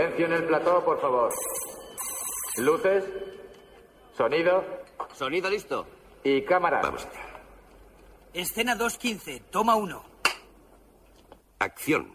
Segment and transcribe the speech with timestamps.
[0.00, 1.30] Silencio en el plató, por favor.
[2.56, 3.04] Luces,
[4.16, 4.64] sonido
[5.12, 5.86] Sonido listo.
[6.24, 6.80] y cámara.
[6.82, 7.20] Vamos allá.
[8.32, 10.02] Escena 2.15, toma 1.
[11.58, 12.14] Acción.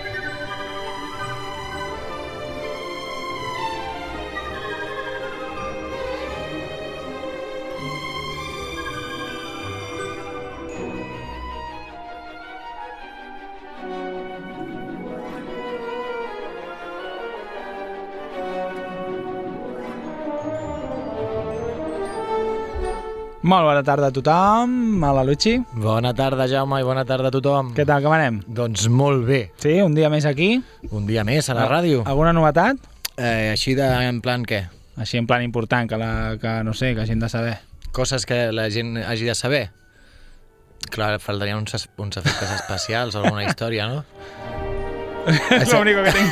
[23.51, 25.57] Molt bona tarda a tothom, a la Luchi.
[25.83, 27.73] Bona tarda, Jaume, i bona tarda a tothom.
[27.75, 28.37] Què tal, com anem?
[28.47, 29.41] Doncs molt bé.
[29.59, 30.53] Sí, un dia més aquí.
[30.87, 32.05] Un dia més a la ràdio.
[32.07, 32.79] Alguna novetat?
[33.17, 34.63] Eh, així de, en plan què?
[34.95, 37.57] Així en plan important, que, la, que no sé, que hagin de saber.
[37.91, 39.65] Coses que la gent hagi de saber.
[40.87, 44.05] Clar, faltarien uns, uns efectes especials o alguna història, no?
[45.27, 46.29] És l'únic que tinc.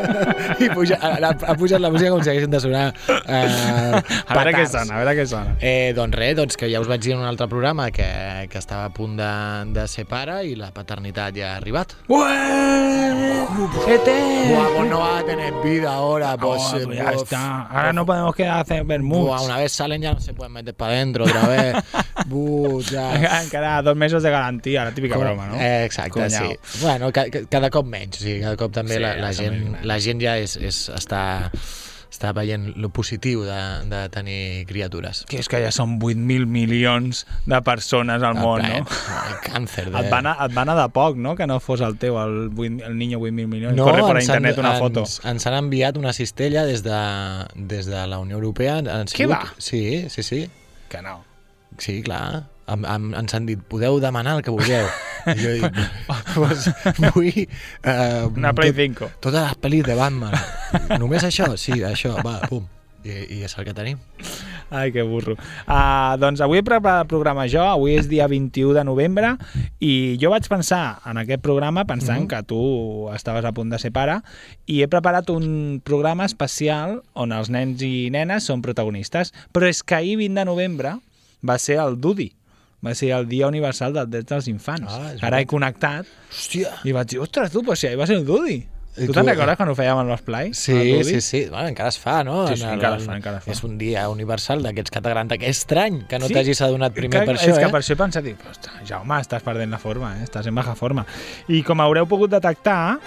[0.64, 4.54] I puja, ha, ha pujat la música com si haguessin de sonar eh, A veure
[4.56, 5.56] què sona, a veure què sona.
[5.60, 8.08] Eh, doncs res, doncs que ja us vaig dir en un altre programa que,
[8.50, 9.32] que estava a punt de,
[9.76, 11.96] de ser pare i la paternitat ja ha arribat.
[12.08, 13.32] ¡Ué!
[13.52, 16.62] Buah, pues no va a tener vida ahora, pues...
[16.62, 17.62] Oh, pues ya pues, está.
[17.62, 19.26] Ahora no podemos quedar a hacer vermuts.
[19.26, 21.76] Buah, una vez salen ya no se pueden meter para adentro otra vez.
[22.26, 23.42] Buh, ya.
[23.42, 25.56] Encara dos mesos de garantia, la típica Com- broma, no?
[25.60, 26.30] Eh, exacte, Cunyau.
[26.30, 26.78] sí.
[26.82, 29.62] Bueno, ca, ca- cada cop menys, sigui, cada cop també Sí, la, la, ja gent,
[29.72, 29.86] també.
[29.90, 31.22] la gent ja és, és, està,
[32.12, 35.22] està veient lo positiu de, de tenir criatures.
[35.30, 38.82] Que és que ja són 8.000 milions de persones al món, no?
[38.84, 39.86] El càncer.
[39.90, 39.96] De...
[40.02, 42.50] Et va, anar, et va anar de poc, no?, que no fos el teu, el,
[42.52, 43.76] 8, el niño 8.000 milions.
[43.76, 45.06] No, Corre per ens internet han, una foto.
[45.08, 47.00] Ens, ens han enviat una cistella des de,
[47.56, 48.78] des de la Unió Europea.
[48.84, 49.54] Què sigut- va?
[49.58, 50.42] Sí, sí, sí.
[50.92, 51.22] Que no.
[51.80, 52.44] Sí, clar.
[52.66, 54.86] Am, am, ens han dit, podeu demanar el que vulgueu.
[55.26, 55.80] I jo dic,
[56.34, 56.68] pues,
[57.14, 57.32] vull...
[57.84, 59.08] Uh, Una Play 5.
[59.20, 60.34] Totes les pel·lis de Batman.
[60.98, 61.52] Només això?
[61.58, 62.64] Sí, això, va, pum.
[63.02, 63.98] I, i és el que tenim.
[64.70, 65.34] Ai, que burro.
[65.66, 69.32] Uh, doncs avui he preparat el programa jo, avui és dia 21 de novembre,
[69.82, 72.28] i jo vaig pensar en aquest programa pensant Mhm.
[72.30, 72.60] que tu
[73.12, 74.20] estaves a punt de ser pare,
[74.70, 79.34] i he preparat un programa especial on els nens i nenes són protagonistes.
[79.52, 80.94] Però és que ahir, 20 de novembre,
[81.42, 82.30] va ser el Dudi,
[82.84, 84.90] va ser el Dia Universal dels Drets dels Infants.
[84.90, 86.72] Ah, Ara he connectat Hòstia!
[86.84, 88.58] i vaig dir, ostres, tu, però si ahir va ser el Dudi.
[88.92, 90.50] I Tu te'n recordes quan ho fèiem amb l'Esplai?
[90.52, 90.74] Sí,
[91.08, 91.38] sí, sí.
[91.48, 92.42] Bueno, encara es fa, no?
[92.50, 93.50] Sí, sí, En encara es fa, encara es fa.
[93.54, 95.38] És un dia universal d'aquests que t'agrada.
[95.40, 96.34] Que és estrany que no Sí.
[96.34, 97.72] t'hagis adonat primer que, per això, és que eh?
[97.72, 100.24] per això he pensat, dic, ostres, Jaume, estàs perdent la forma, eh?
[100.28, 101.06] estàs en baja forma.
[101.48, 102.98] I com haureu pogut detectar...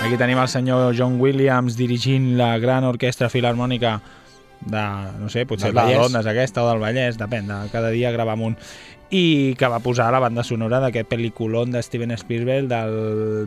[0.00, 4.00] Aquí tenim el senyor John Williams dirigint la gran orquestra filarmònica
[4.60, 4.84] de,
[5.20, 5.98] no sé, potser de Vallès.
[6.00, 8.56] Londres aquesta o del Vallès, depèn, de, cada dia gravam un
[9.10, 12.94] i que va posar la banda sonora d'aquest pel·liculón de Steven Spielberg del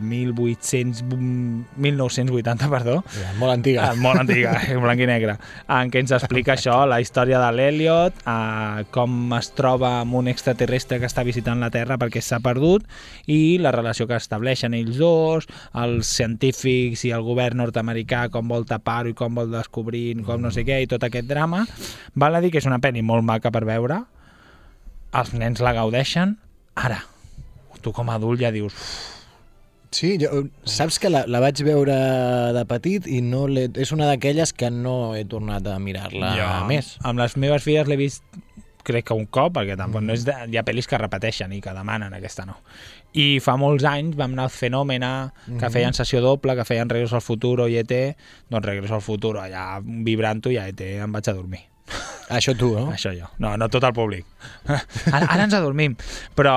[0.04, 1.02] 1800,
[1.80, 3.88] 1980, perdó, Ja, molt antiga.
[3.88, 5.38] Ah, molt antiga, en blanc i negre,
[5.72, 10.28] en què ens explica això, la història de l'Eliot, eh, com es troba amb un
[10.28, 12.84] extraterrestre que està visitant la Terra perquè s'ha perdut
[13.26, 15.48] i la relació que estableixen ells dos,
[15.80, 20.52] els científics i el govern nord-americà, com vol tapar-ho i com vol descobrir, com no
[20.52, 21.64] sé què, i tot aquest drama.
[22.14, 24.02] Val a dir que és una pel·li molt maca per veure,
[25.14, 26.36] els nens la gaudeixen,
[26.74, 27.02] ara,
[27.82, 28.78] tu com a adult ja dius,
[29.94, 31.94] Sí, jo, saps que la, la vaig veure
[32.56, 36.32] de petit i no és una d'aquelles que no he tornat a mirar-la
[36.66, 36.96] més.
[37.06, 38.24] Amb les meves filles l'he vist
[38.84, 41.60] crec que un cop, perquè tampoc no és de, hi ha pel·lis que repeteixen i
[41.64, 42.58] que demanen, aquesta no.
[43.14, 45.12] I fa molts anys vam anar al Fenòmena,
[45.60, 47.94] que feien sessió doble, que feien Regreso al Futuro i ET,
[48.50, 51.62] doncs Regreso al Futuro, allà vibrant-ho i a ET em vaig a dormir.
[52.32, 52.88] Això tu, no?
[52.94, 53.26] Això jo.
[53.38, 54.24] No, no tot el públic.
[54.64, 55.94] Ara, ara ens adormim.
[56.36, 56.54] Però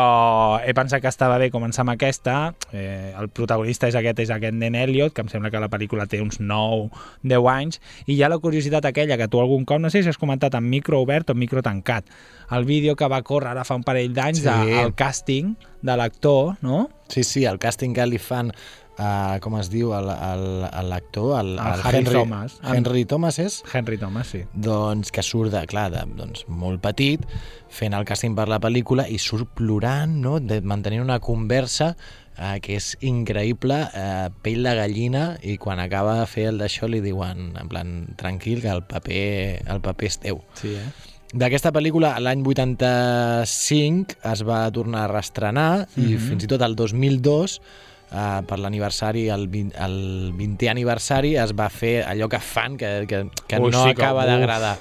[0.63, 2.37] he pensat que estava bé començar amb aquesta.
[2.71, 6.07] Eh, el protagonista és aquest, és aquest nen Elliot, que em sembla que la pel·lícula
[6.09, 9.91] té uns 9-10 anys, i hi ha la curiositat aquella que tu algun cop, no
[9.91, 12.07] sé si has comentat en micro obert o en micro tancat,
[12.55, 14.47] el vídeo que va córrer ara fa un parell d'anys sí.
[14.47, 16.87] del càsting de l'actor, no?
[17.11, 18.53] Sí, sí, el càsting que li fan
[18.99, 22.59] uh, com es diu, el- el- el- l'actor, el, El Harry Henry Thomas.
[22.63, 23.63] Henry Thomas és?
[23.73, 24.43] Henry Thomas, sí.
[24.53, 27.25] doncs, que surt de, clar, de, doncs, molt petit,
[27.69, 31.95] fent el càsting per la pel·lícula i surt plorant, no?, de mantenir una conversa
[32.37, 36.87] eh, que és increïble, eh, pell de gallina, i quan acaba de fer el d'això
[36.87, 40.43] li diuen, en plan, tranquil, que el paper, el paper és teu.
[40.53, 40.89] Sí, eh?
[41.33, 46.19] D'aquesta pel·lícula, l'any 85 es va tornar a reestrenar i Mhm.
[46.29, 47.59] fins i tot el 2002
[48.07, 49.97] Uh, per l'aniversari, el, 20, el
[50.37, 54.23] 20è aniversari, es va fer allò que fan, que, que, que Ui, no sí acaba
[54.29, 54.77] d'agradar.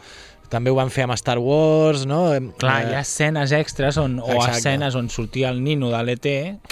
[0.48, 2.31] També ho van fer amb Star Wars, no?
[2.58, 4.58] Clar, Eh, hi ha escenes extres on, o Exacte.
[4.58, 6.22] escenes on sortia el nino de l'ET,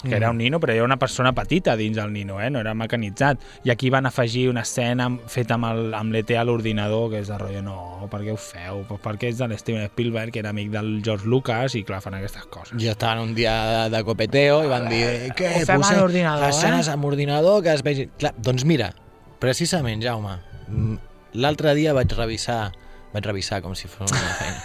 [0.03, 2.50] que era un nino, però era una persona petita dins del nino, eh?
[2.50, 3.38] no era mecanitzat.
[3.65, 7.29] I aquí van afegir una escena feta amb el- amb l'ET a l'ordinador, que és
[7.29, 8.85] de rotllo, no, per què ho feu?
[8.88, 12.15] Pues perquè és de l'Steven Spielberg, que era amic del George Lucas, i clar, fan
[12.15, 12.79] aquestes coses.
[12.81, 15.82] Jo estaven un dia de, copeteo i van dir què, posem
[16.49, 18.09] escenes eh?" amb ordinador que es vegi...
[18.19, 18.93] Clar, doncs mira,
[19.41, 20.38] precisament, Jaume,
[20.69, 20.97] mm,
[21.43, 22.73] l'altre dia vaig revisar
[23.15, 24.63] vaig revisar com si fos una feina.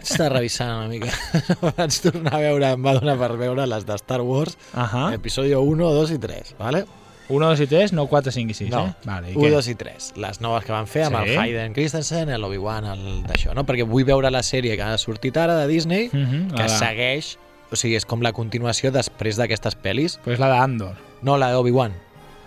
[0.00, 1.10] Estar revisant una mica.
[1.76, 5.12] vaig tornar a veure, em va donar per veure les de Star Wars, Ahà.
[5.14, 6.84] episodi 1, 2 i 3, ¿vale?
[7.30, 8.94] 1, 2 i 3, no 4, 5 i 6, No, eh?
[9.04, 9.50] Vale, i 1, què?
[9.54, 10.06] 2 i 3.
[10.18, 11.30] Les noves que van fer amb Sí?
[11.34, 13.62] el Hayden Christensen, l'Obi-Wan, el d'això, no?
[13.66, 16.78] Perquè vull veure la sèrie que ha sortit ara de Disney, Mhm, que la de-
[16.80, 17.36] segueix,
[17.70, 20.18] o sigui, és com la continuació després d'aquestes pel·lis.
[20.24, 20.96] Pues la d'Andor.
[21.22, 21.92] No, la d'Obi-Wan,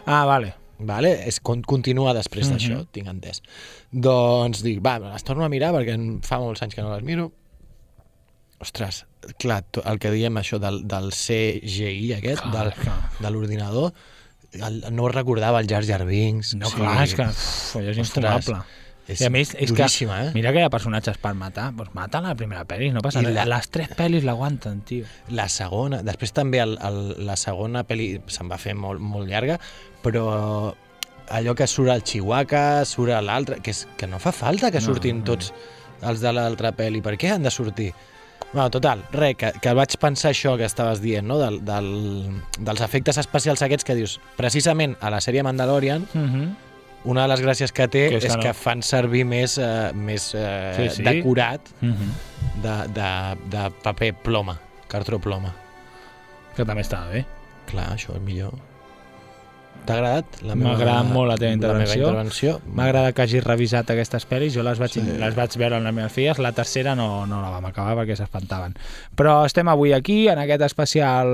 [0.05, 0.55] Ah, vale.
[0.85, 1.13] Vale?
[1.27, 2.55] És, con, continua després Mhm.
[2.57, 3.41] d'això, tinc entès.
[3.91, 5.95] Doncs dic, va, les torno a mirar perquè
[6.25, 7.31] fa molts anys que no les miro.
[8.63, 9.05] Ostres,
[9.41, 13.09] clar, el que diem això del, del CGI aquest, Clar, del, clar.
[13.19, 13.91] de l'ordinador,
[14.53, 16.53] el, no recordava el Jar Jar Binks.
[16.55, 18.61] No, o clar, és que uf, és Ostres, infumable.
[19.07, 20.31] És I a més, és duríssima, que, eh?
[20.33, 23.33] mira que hi ha personatges per matar, doncs mata la primera pel·li, no passa res.
[23.35, 25.05] la- Les tres pel·lis l'aguanten, tio.
[25.29, 29.59] La segona, després també el, el, la segona pel·li se'n va fer molt, molt llarga,
[30.01, 30.73] però
[31.29, 34.85] allò que surt el Chihuahua, surt l'altre, que, és, que no fa falta que No,
[34.85, 35.23] surtin no.
[35.33, 35.53] tots
[36.03, 37.01] els de l'altra pel·li.
[37.01, 37.93] Per què han de sortir?
[38.53, 41.39] Bueno, total, res, que, que vaig pensar això que estaves dient, no?
[41.39, 41.87] Del, del,
[42.59, 46.53] dels efectes especials aquests que dius, precisament a la sèrie Mandalorian, Mm -hmm.
[47.05, 48.53] Una de les gràcies que té Que que és és, que que, no.
[48.53, 51.03] fan servir més, eh, més eh, Sí, sí.
[51.03, 52.61] decorat Mm -hmm.
[52.63, 53.09] de, de,
[53.51, 55.53] de paper ploma, cartró ploma.
[56.55, 57.25] Que també estava bé.
[57.65, 58.53] Clar, això és millor.
[59.85, 60.25] T'ha agradat?
[60.55, 62.07] M'ha agradat molt la teva intervenció.
[62.07, 62.61] Intervenció.
[62.71, 65.01] M'agrada que hagis revisat aquestes pel·lis, jo les vaig, sí.
[65.01, 68.15] les vaig veure amb les meves filles, la tercera no, no la vam acabar perquè
[68.15, 68.77] s'espantaven.
[69.19, 71.27] Però estem avui aquí, en aquest especial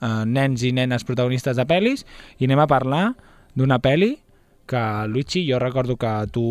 [0.00, 2.06] eh, nens i nenes protagonistes de pel·lis,
[2.38, 3.14] i anem a parlar
[3.54, 4.18] d'una pel·li
[4.66, 6.46] que, Luigi, jo recordo que tu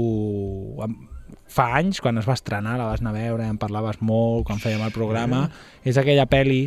[1.56, 4.60] fa anys, quan es va estrenar, la vas anar a veure, en parlaves molt, quan
[4.60, 5.46] fèiem el programa,
[5.84, 6.66] és aquella pel·li...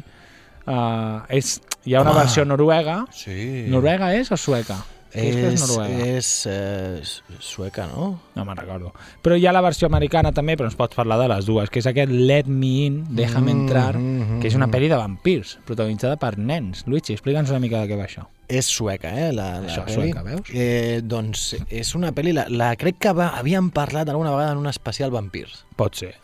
[0.68, 1.54] Uh, és,
[1.88, 2.20] hi ha una Home.
[2.26, 2.98] versió noruega.
[3.16, 3.64] Sí.
[3.72, 4.76] Noruega és o sueca?
[5.12, 6.06] És, noruega.
[6.18, 8.20] és eh, su- sueca, no?
[8.36, 8.92] No me'n recordo.
[9.24, 11.80] Però hi ha la versió americana també, però ens pots parlar de les dues, que
[11.80, 14.74] és aquest Let Me In, Déjame Mm, Entrar, mm, que és una mm.
[14.76, 16.84] pel·li de vampirs, protagonitzada per nens.
[16.86, 18.26] Luigi, explica'ns una mica de què va això.
[18.48, 19.32] És sueca, eh?
[19.32, 20.48] La, la Això, sueca, veus?
[20.52, 24.58] Eh, doncs és una pel·li, la, la crec que va, havíem parlat alguna vegada en
[24.58, 25.64] un especial vampirs.
[25.76, 26.14] Pot ser.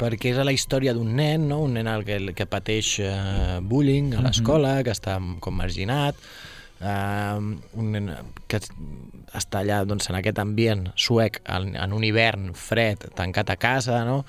[0.00, 1.58] perquè és la història d'un nen, no?
[1.60, 6.16] un nen al que, que pateix eh, bullying a l'escola, que està com marginat,
[6.80, 7.38] eh,
[7.74, 8.10] un nen
[8.48, 8.70] que es-
[9.36, 14.04] està allà doncs, en aquest ambient suec, en, en un hivern fred, tancat a casa,
[14.04, 14.24] no?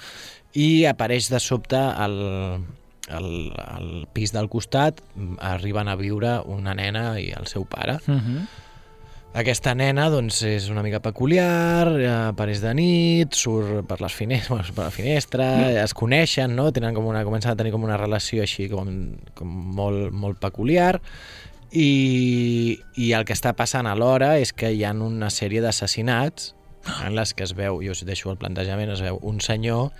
[0.53, 2.17] i apareix de sobte al,
[3.09, 4.99] al, al pis del costat,
[5.39, 7.99] arriben a viure una nena i el seu pare.
[8.07, 8.43] Uh -huh.
[9.33, 11.87] Aquesta nena doncs, és una mica peculiar,
[12.27, 15.45] apareix de nit, surt per, les finestres, per la finestra,
[15.85, 16.69] es coneixen, no?
[16.75, 18.91] Tenen com una, comencen a tenir com una relació així com,
[19.33, 20.99] com molt, molt peculiar
[21.71, 26.53] i, i el que està passant alhora és que hi ha una sèrie d'assassinats
[27.05, 29.91] en les que es veu, jo us deixo el plantejament, es veu un senyor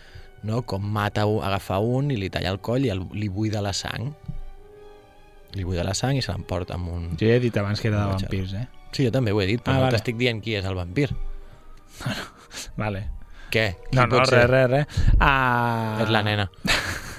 [0.44, 0.64] no?
[0.66, 4.10] com mata, agafa un i li talla el coll i el, li buida la sang
[5.54, 7.10] li buida la sang i se l'emporta amb un...
[7.20, 8.68] Jo ja he dit abans que era de vampirs, eh?
[8.92, 9.98] Sí, jo també ho he dit, però Ah, no vale.
[10.00, 11.10] t'estic dient qui és el vampir.
[12.82, 13.02] Vale.
[13.52, 13.66] Què?
[13.90, 15.02] Qui No, no, res, res, res.
[15.20, 16.00] Ah...
[16.04, 16.48] És la nena.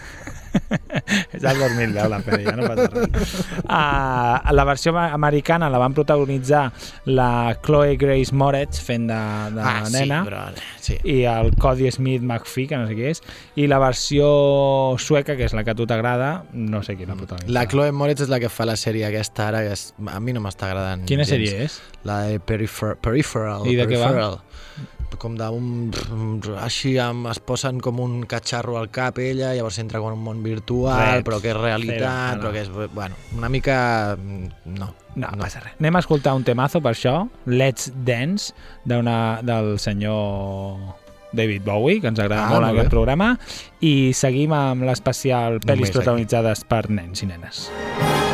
[1.32, 3.34] És el 2010 la pel·li, ja no passa res.
[3.62, 6.64] Uh, la versió americana la van protagonitzar
[7.08, 9.20] la Chloe Grace Moretz fent de,
[9.56, 10.42] de ah, nena sí, però...
[10.82, 10.98] Sí.
[11.08, 13.22] i el Cody Smith McPhee, que no sé qui és,
[13.56, 14.28] i la versió
[15.02, 17.52] sueca, que és la que a tu t'agrada, no sé qui la protagonitza.
[17.54, 20.34] La Chloe Moretz és la que fa la sèrie aquesta ara, que és, a mi
[20.36, 21.36] no m'està agradant Quina gens.
[21.36, 21.80] sèrie és?
[22.08, 23.68] La de Perifer Peripheral.
[23.70, 24.12] I de què va?
[25.20, 25.90] Com d'un...
[26.62, 30.24] Així amb, es posen com un catxarro al cap ella, llavors entra com en un
[30.24, 31.26] món virtual, Ret.
[31.26, 32.70] però que és realitat, però que és...
[32.94, 34.16] Bueno, una mica...
[34.16, 34.92] mm, No.
[35.14, 35.74] No, no passa res.
[35.78, 38.54] Anem a escoltar un temazo per això, Let's Dance,
[38.88, 40.78] del senyor
[41.36, 43.34] David Bowie, que ens agrada Ah, molt aquest programa,
[43.84, 45.98] i seguim amb l'especial pel·lis Només aquí.
[45.98, 47.66] protagonitzades per nens i nenes.
[47.68, 48.31] Put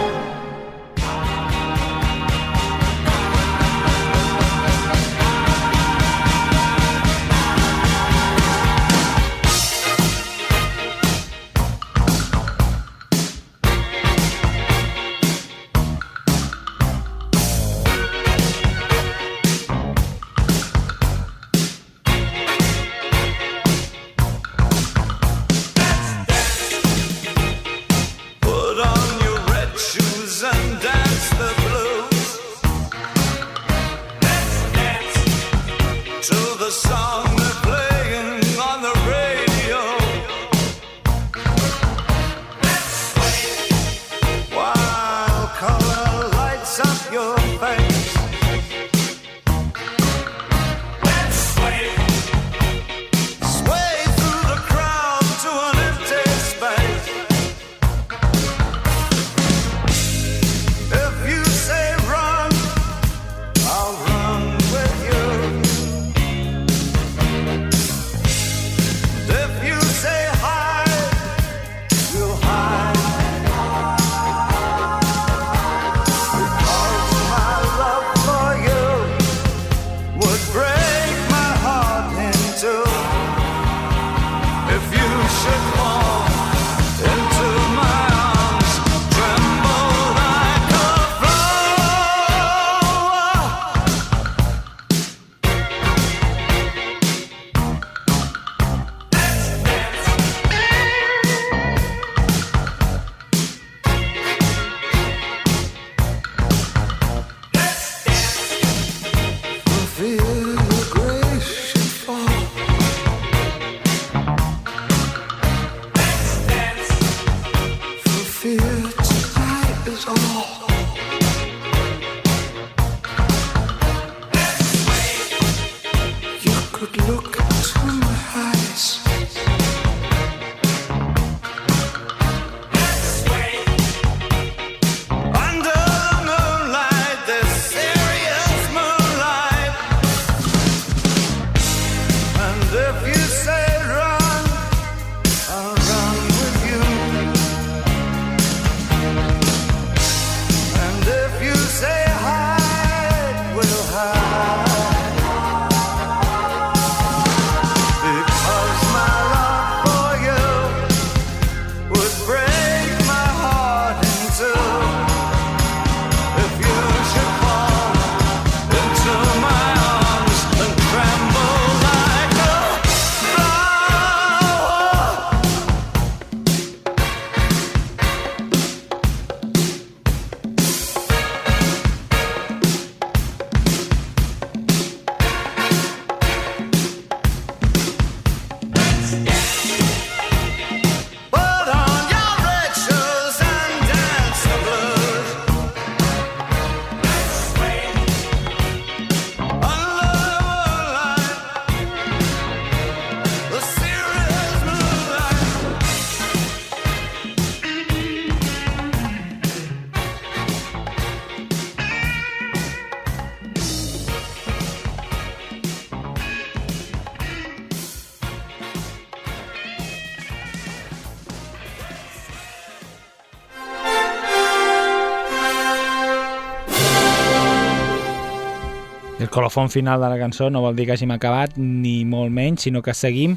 [229.39, 232.83] colofon final de la cançó no vol dir que hàgim acabat, ni molt menys, sinó
[232.83, 233.37] que seguim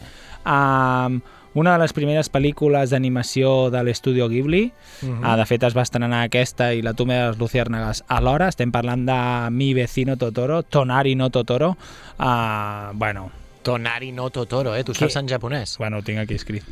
[0.50, 1.22] amb
[1.54, 4.64] una de les primeres pel·lícules d'animació de l'estudio Ghibli.
[5.04, 5.36] Uh -huh.
[5.38, 8.48] De fet, es va estrenar aquesta i La tumba de les luciérnagas alhora.
[8.48, 11.78] Estem parlant de Mi vecino Totoro, Tonari no Totoro.
[12.18, 13.30] Uh, bueno,
[13.62, 14.84] Tonari no Totoro, eh?
[14.84, 15.78] Tu saps en japonès?
[15.78, 16.64] Bueno, ho tinc aquí escrit.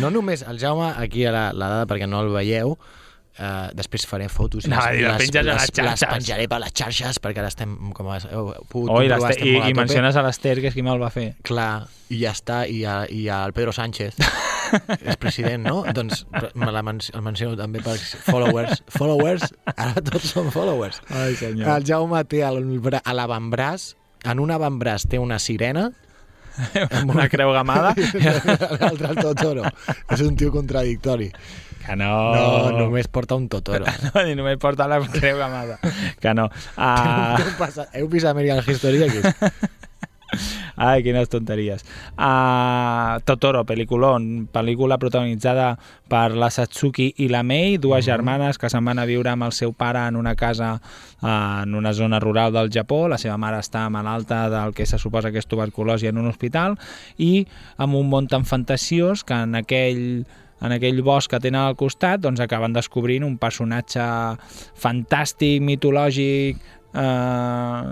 [0.00, 2.76] No només el Jaume, aquí a la, la dada perquè no el veieu,
[3.36, 6.08] Uh, després faré fotos i No, i les penges a les les xarxes.
[6.08, 9.50] penjaré per les xarxes perquè ara estem com a, heu pogut Oh, i, comprovar, i,
[9.50, 9.74] i tope.
[9.76, 11.26] menciones a l'Ester, que és qui me'l va fer.
[11.44, 14.16] Clar, i ja està, i, a, i al Pedro Sánchez
[15.10, 15.82] és president, no?
[15.92, 16.24] Doncs
[16.56, 18.80] me la men el menciono també per followers.
[18.96, 21.02] Followers, ara tots són followers.
[21.12, 21.68] Ai, senyor.
[21.76, 22.62] El Jaume té el
[23.04, 23.90] a l'avantbraç,
[24.24, 25.90] en un avantbraç té una sirena,
[27.04, 27.94] una creu gamada.
[27.96, 29.64] l'altre el Totoro.
[30.10, 31.30] És un tio contradictori.
[31.86, 32.10] Que no...
[32.34, 33.86] No, només porta un Totoro.
[34.08, 35.78] No, ni només porta la creu gamada.
[36.22, 36.48] Que no.
[36.74, 37.86] Uh, Què passa?
[37.94, 39.20] Heu vist American History aquí?
[40.76, 41.84] Ai, quines tonteries.
[42.14, 45.72] Uh, Totoro, pel·lículon, pel·lícula protagonitzada
[46.08, 49.56] per la Satsuki i la Mei, dues germanes que se'n van a viure amb el
[49.56, 53.06] seu pare en una casa uh, en una zona rural del Japó.
[53.08, 56.76] La seva mare està malalta del que se suposa que és tuberculosi en un hospital
[57.18, 60.26] i amb un món tan fantasiós que en aquell
[60.64, 64.04] en aquell bosc que tenen al costat doncs acaben descobrint un personatge
[64.80, 66.62] fantàstic, mitològic
[66.96, 67.82] eh,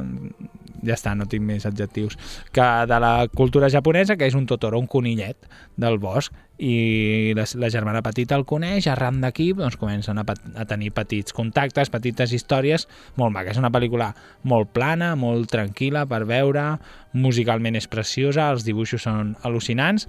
[0.82, 2.16] ja està, no tinc més adjectius
[2.54, 5.48] que de la cultura japonesa que és un Totoro, un conillet
[5.80, 10.66] del bosc i la, la germana petita el coneix, arran d'aquí doncs comencen a, a
[10.70, 12.86] tenir petits contactes, petites històries
[13.18, 14.12] molt maca, és una pel·lícula
[14.50, 16.76] molt plana, molt tranquil·la per veure,
[17.14, 20.08] musicalment és preciosa, els dibuixos són al·lucinants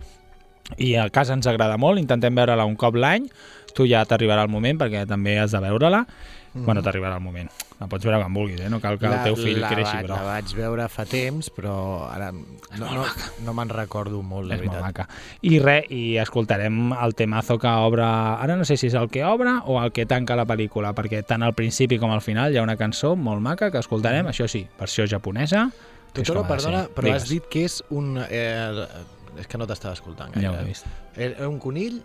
[0.82, 3.28] i a casa ens agrada molt, intentem veure-la un cop l'any,
[3.76, 6.06] tu ja t'arribarà el moment perquè també has de veure-la,
[6.56, 6.66] mm.
[6.66, 8.70] bueno, t'arribarà el moment, la pots veure quan vulguis, eh?
[8.72, 11.76] no cal que el teu fill la, creixi, però La vaig veure fa temps, però
[12.08, 12.46] ara no,
[12.80, 13.06] no,
[13.46, 14.82] no me'n recordo molt, la és veritat.
[14.82, 15.08] maca.
[15.46, 19.26] I res, i escoltarem el temazo que obre, ara no sé si és el que
[19.28, 22.62] obre o el que tanca la pel·lícula, perquè tant al principi com al final hi
[22.62, 25.68] ha una cançó molt maca que escoltarem, això sí, versió japonesa.
[26.16, 27.30] Totoro, perdona, però has Digues.
[27.30, 28.16] dit que és un...
[28.24, 28.88] Eh,
[29.36, 30.48] és que no t'estava escoltant gaire.
[30.48, 30.86] Ja ho he vist.
[31.20, 32.00] Era un conill?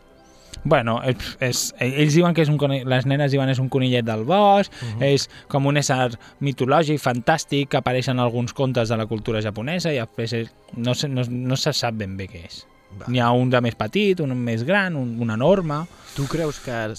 [0.64, 4.04] Bueno, és, és, ells diuen que és un conill, les nenes diuen és un conillet
[4.04, 5.04] del bosc, uh -huh.
[5.04, 9.92] és com un ésser mitològic, fantàstic, que apareix en alguns contes de la cultura japonesa
[9.92, 12.66] i després és, no, se, no, no se sap ben bé què és.
[13.07, 15.87] N'hi ha un de més petit, un més gran, un, un enorme...
[16.16, 16.94] Tu creus que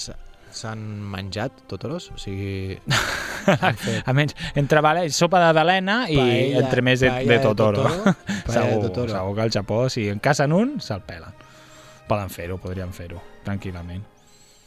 [0.52, 0.80] s'han
[1.12, 2.12] menjat Totoros?
[2.16, 2.78] O sigui...
[4.06, 7.44] A menys, entre vale, sopa de balena i Paella- entre més de, paella de de
[7.44, 7.84] Totoro.
[7.84, 9.14] Totoro, paella de segur, Totoro.
[9.14, 11.41] segur que al Japó, si en casen un, se'l pelen.
[12.08, 14.04] Poden fer-ho, podrien fer-ho, tranquil·lament.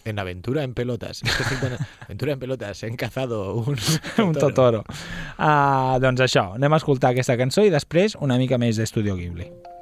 [0.04, 1.22] en Aventura en Pelotas.
[2.04, 2.82] Aventura en Pelotas.
[2.82, 3.78] He encazado un
[4.18, 4.84] un Totoro.
[5.38, 9.73] Uh, doncs això, anem a escoltar aquesta cançó i després una mica més d'Estudio Ghibli.「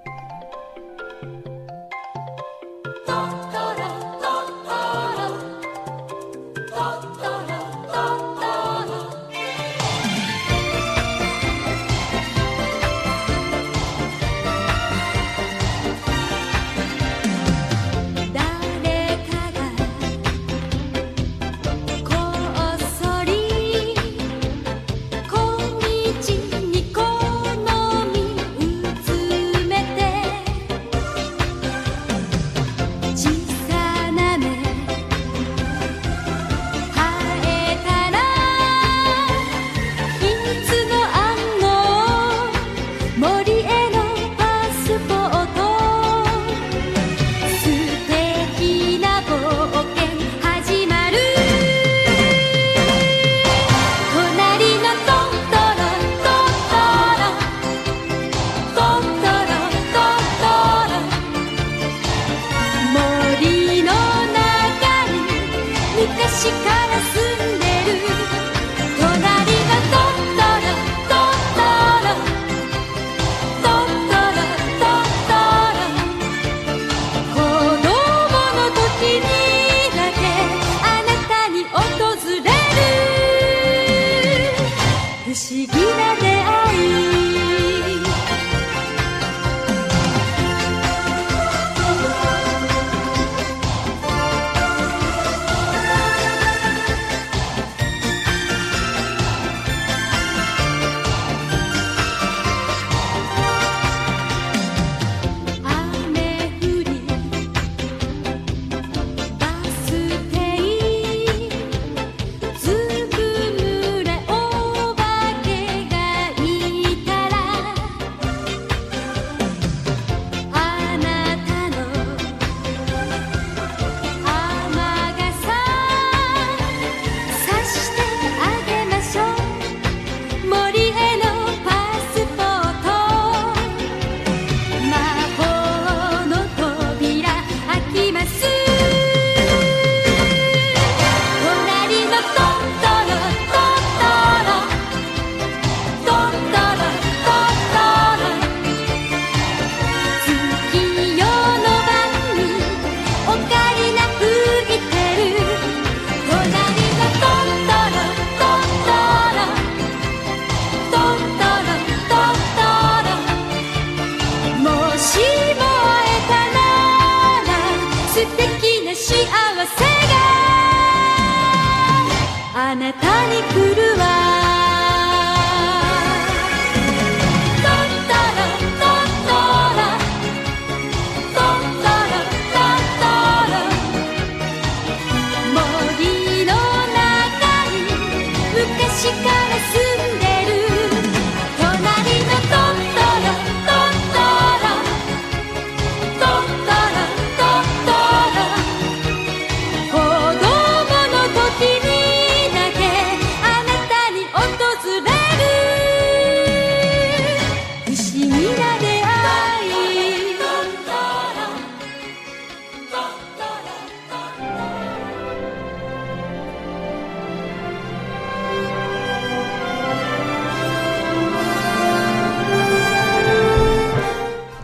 [86.35, 87.22] 爱你。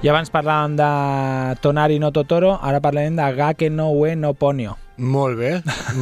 [0.09, 0.85] I abans parlàvem de
[1.61, 4.79] Tonari no Totoro, ara parlarem de Gake no Ue no Ponyo.
[4.97, 5.51] Molt bé,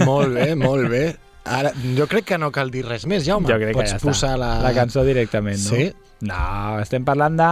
[0.07, 1.01] molt bé, molt bé.
[1.42, 3.49] Ara, jo crec que no cal dir res més, Jaume.
[3.51, 4.38] Jo crec Pots que ja posar està.
[4.38, 4.51] la...
[4.62, 5.73] la cançó directament, no?
[5.75, 5.88] Sí?
[6.23, 6.37] No,
[6.85, 7.49] estem parlant de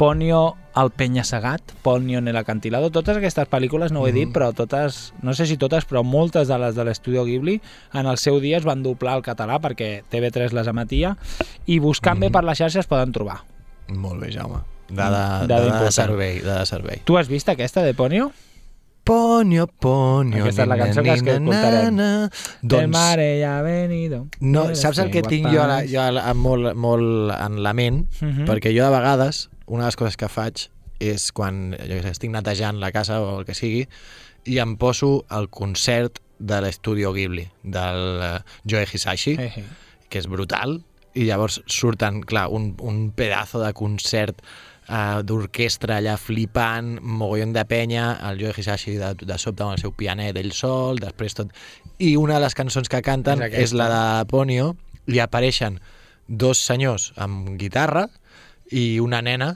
[0.00, 2.88] Ponyo el penya-segat, Ponyo en el acantilado.
[2.94, 6.48] Totes aquestes pel·lícules, no ho he dit, però totes, no sé si totes, però moltes
[6.48, 7.58] de les de l'estudio Ghibli
[7.92, 11.18] en el seu dia es van doblar al català perquè TV3 les emetia
[11.68, 13.42] i buscant bé per les xarxes poden trobar.
[13.92, 14.62] Molt bé, Jaume.
[14.88, 17.00] Dada, Dada dada de servei, dada de servei.
[17.04, 18.30] Tu has vist aquesta de Ponyo?
[19.06, 21.98] Ponyo, ponyo, Aquesta és la cançó que escoltarem.
[22.66, 24.24] Doncs, mare ja ha venido.
[24.40, 28.00] no, saps el que tinc jo, ara, jo ara molt, molt en la ment?
[28.20, 28.46] Mhm.
[28.48, 30.66] Perquè jo de vegades, una de les coses que faig
[30.98, 33.86] és quan jo sé, estic netejant la casa o el que sigui
[34.46, 39.64] i em poso el concert de l'estudio Ghibli, del eh, Joe Hisashi, Eh, eh.
[40.08, 40.80] que és brutal,
[41.14, 44.42] i llavors surten, clar, un, un pedazo de concert
[44.88, 49.82] uh, d'orquestra allà flipant, mogollon de penya, el Joe Hisashi de, de sobte amb el
[49.82, 51.52] seu pianet ell sol, després tot...
[51.98, 53.62] I una de les cançons que canten És és, aquesta.
[53.64, 54.74] és la de Ponyo,
[55.06, 55.78] i apareixen
[56.26, 58.08] dos senyors amb guitarra
[58.74, 59.52] i una nena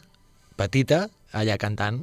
[0.56, 2.02] petita allà cantant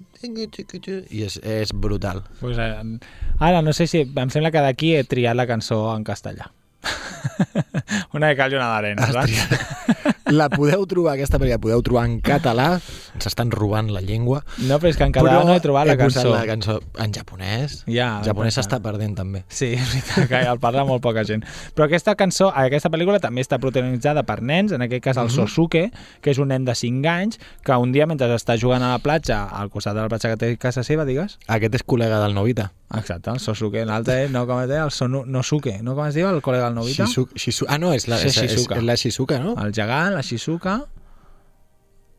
[1.12, 2.24] i és, és brutal.
[2.40, 3.00] Pues, eh,
[3.40, 4.04] ara, no sé si...
[4.08, 6.52] Em sembla que d'aquí he triat la cançó en castellà.
[8.16, 10.07] una de cal i una d'arena, saps?
[10.34, 12.68] La podeu trobar, aquesta pel·lícula, la podeu trobar en català,
[13.16, 15.94] ens estan robant la llengua, No, però és que en català no he trobat la
[15.94, 16.34] he posat cançó.
[16.36, 17.78] la cançó en japonès.
[17.88, 19.44] Ja, el japonès s'està perdent també.
[19.50, 21.46] Sí, és veritat que el parla molt poca gent.
[21.76, 25.92] Però aquesta cançó, aquesta pel·lícula també està protagonitzada per nens, en aquest cas el Sosuke,
[26.22, 29.00] que és un nen de 5 anys, que un dia mentre està jugant a la
[29.00, 32.34] platja, al costat de la platja que té casa seva, digues, Aquest és col·lega del
[32.36, 32.72] Novita.
[32.96, 36.28] Exacte, el Sosuke, l'altre és, no, com es deia, el Sonu, no com es diu
[36.30, 37.06] el col·lega del Novita?
[37.06, 39.56] Shizu, Shizu, ah, no, és la, és, és, és la Shizuka, no?
[39.60, 40.80] El gegant, la Shizuka,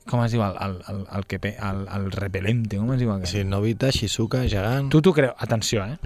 [0.08, 3.10] com es diu el, el, el, el, que, pe- el, el repelente, com es diu
[3.12, 3.34] aquest?
[3.34, 5.34] Sí, Novita, Shizuka, Gegant Tu t'ho creus?
[5.44, 5.98] Atenció, eh?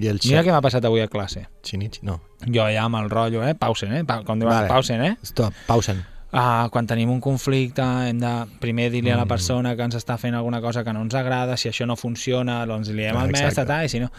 [0.00, 1.42] i el Mira què m'ha passat avui a classe.
[1.66, 2.00] Shinichi.
[2.06, 3.56] No, Jo ja amb el rotllo, eh?
[3.58, 4.04] Pausen, eh?
[4.08, 4.68] Pa, com diuen, Vale.
[4.70, 5.16] pausen, eh?
[5.26, 6.00] stop, pausen.
[6.30, 8.30] Uh, quan tenim un conflicte hem de
[8.62, 9.18] primer dir-li a Mm.
[9.18, 11.96] la persona que ens està fent alguna cosa que no ens agrada, si això no
[11.96, 14.10] funciona, doncs li diem Ah, al mestre, tal, i si no...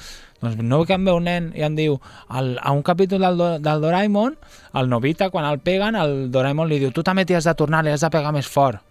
[0.42, 2.02] Doncs no que em ve un nen i em diu
[2.36, 4.36] el, a un capítol del, del Doraemon,
[4.74, 7.84] el Novita, quan el peguen, el Doraemon li diu tu també t'hi has de tornar,
[7.86, 8.82] li has de pegar més fort.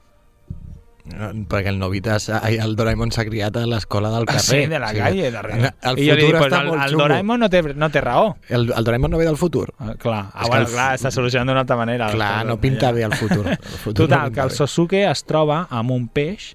[1.05, 4.41] Perquè el Novita, s'ha- ai, el Doraemon s'ha criat a l'escola del Ah, carrer.
[4.43, 5.71] sí, de la calle, darrere.
[5.83, 6.97] El I jo li futur dic, pues està el, molt el.
[6.99, 8.37] Doraemon no té, no té raó.
[8.49, 9.73] El, el Doraemon no ve del futur.
[9.79, 12.11] Ah, clar, ah, bueno, el- clar, està solucionant d'una altra manera.
[12.13, 13.47] Clar, no pinta bé el futur.
[13.49, 14.51] El futur Total, no que el.
[14.51, 16.55] Sosuke es troba amb un peix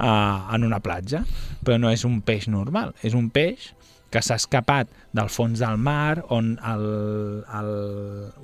[0.00, 1.24] uh, en una platja,
[1.64, 3.72] però no és un peix normal, és un peix
[4.10, 6.84] que s'ha escapat del fons del mar, on el,
[7.58, 7.70] el,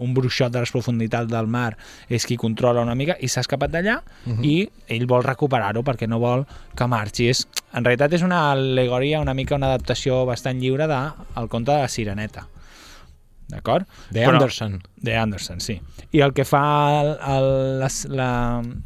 [0.04, 1.70] un bruixot de les profunditats del mar
[2.12, 3.98] és qui controla una mica, i s'ha escapat d'allà
[4.44, 6.44] i ell vol recuperar-ho perquè no vol
[6.76, 7.30] que marxi.
[7.32, 11.72] És, en realitat és una al·legoria, una mica una adaptació bastant lliure del de, conte
[11.72, 12.48] de la Sireneta.
[13.48, 13.86] D'acord?
[14.10, 14.82] De Però- Anderson.
[14.96, 15.80] de Anderson, sí.
[16.12, 17.48] I el que fa el, el,
[17.80, 18.30] la, la,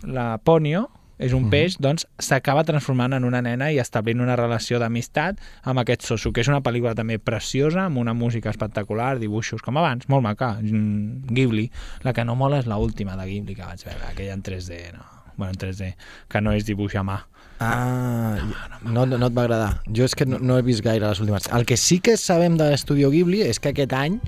[0.02, 0.88] la Ponyo
[1.18, 5.82] és un peix, doncs s'acaba transformant en una nena i establint una relació d'amistat amb
[5.82, 10.08] aquest Sosu, que és una pel·lícula també preciosa, amb una música espectacular, dibuixos com abans,
[10.08, 11.70] molt maca, mm, Ghibli.
[12.06, 15.04] La que no mola és l'última de Ghibli que vaig veure, aquella en 3D, no?
[15.36, 15.94] Bueno, en 3D,
[16.28, 17.18] que no és dibuix a mà.
[17.60, 18.38] Ah,
[18.82, 19.80] no, no, no et va agradar.
[19.94, 21.48] Jo és que no, no he vist gaire les últimes.
[21.54, 24.20] El que sí que sabem de l'estudio Ghibli és que aquest any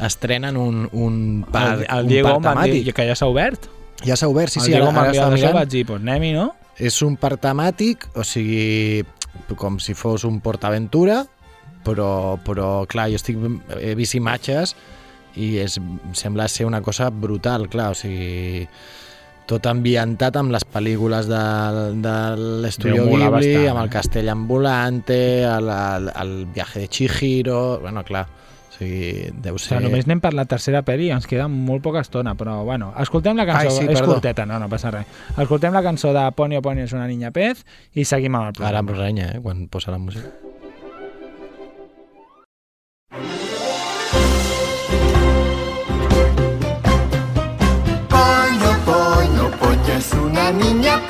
[0.00, 2.94] estrenen un, un parc, el, el un Diego parc em va dir temàtic.
[2.96, 3.68] que ja s'ha obert.
[4.06, 5.58] Ja s'ha obert, sí, el sí, Diego m'ha enviat estava això, mirant.
[5.58, 6.46] vaig dir, pues anem-hi, no?
[6.80, 9.04] És un parc temàtic, o sigui,
[9.60, 11.20] com si fos un PortAventura,
[11.84, 13.36] però, però clar, jo estic,
[13.80, 14.74] he vist imatges
[15.40, 15.76] i és,
[16.16, 18.66] sembla ser una cosa brutal, clar, o sigui,
[19.50, 21.44] tot ambientat amb les pel·lícules de,
[22.04, 22.16] de
[22.64, 23.94] l'estudio Ghibli, bastant, amb el eh?
[23.96, 28.28] castell ambulante, el, el, el viaje de Chihiro, bueno, clar,
[28.80, 29.76] sigui, deu O ser...
[29.78, 32.90] sigui, només anem per la tercera pel·li i ens queda molt poca estona, però bueno,
[32.98, 34.14] escoltem la cançó, Ai, sí, és perdó.
[34.16, 35.06] curteta, no, no passa res.
[35.36, 37.62] Escoltem la cançó de Ponyo Ponyo és una niña pez
[37.94, 39.06] i seguim amb el Ara em programa.
[39.06, 40.26] renya, eh, quan posa la música.
[48.08, 51.09] Poño, poño, poño es una niña pez,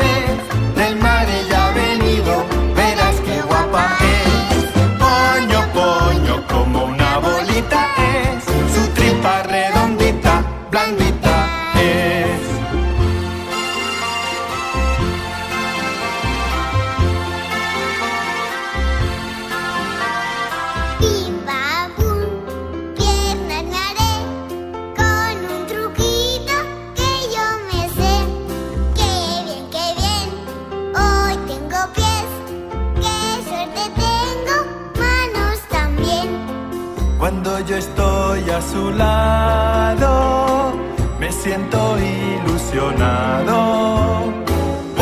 [38.49, 40.73] a su lado,
[41.19, 43.55] me siento ilusionado.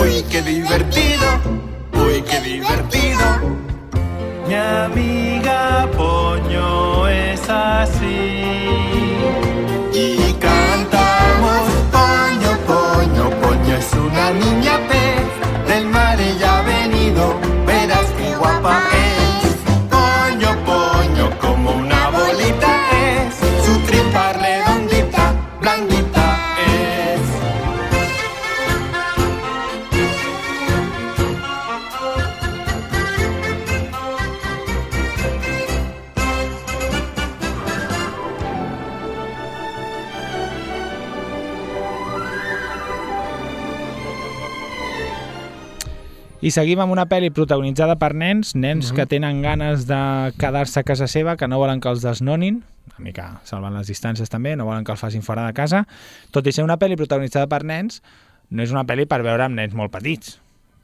[0.01, 1.27] Uy, qué divertido,
[1.93, 3.27] uy, qué divertido.
[4.47, 8.28] Mi amiga Poño es así.
[46.59, 49.99] Seguim amb una pel·li protagonitzada per nens, nens que tenen ganes de
[50.41, 54.33] quedar-se a casa seva, que no volen que els desnonin, una mica salvant les distàncies
[54.33, 55.85] també, no volen que els facin fora de casa.
[56.35, 58.01] Tot i ser una pel·li protagonitzada per nens,
[58.51, 60.39] no és una pel·li per veure amb nens molt petits,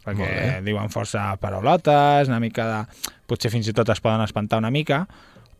[0.04, 3.10] perquè Molt diuen força paraulotes, una mica de...
[3.26, 5.06] Potser fins i tot es poden espantar una mica,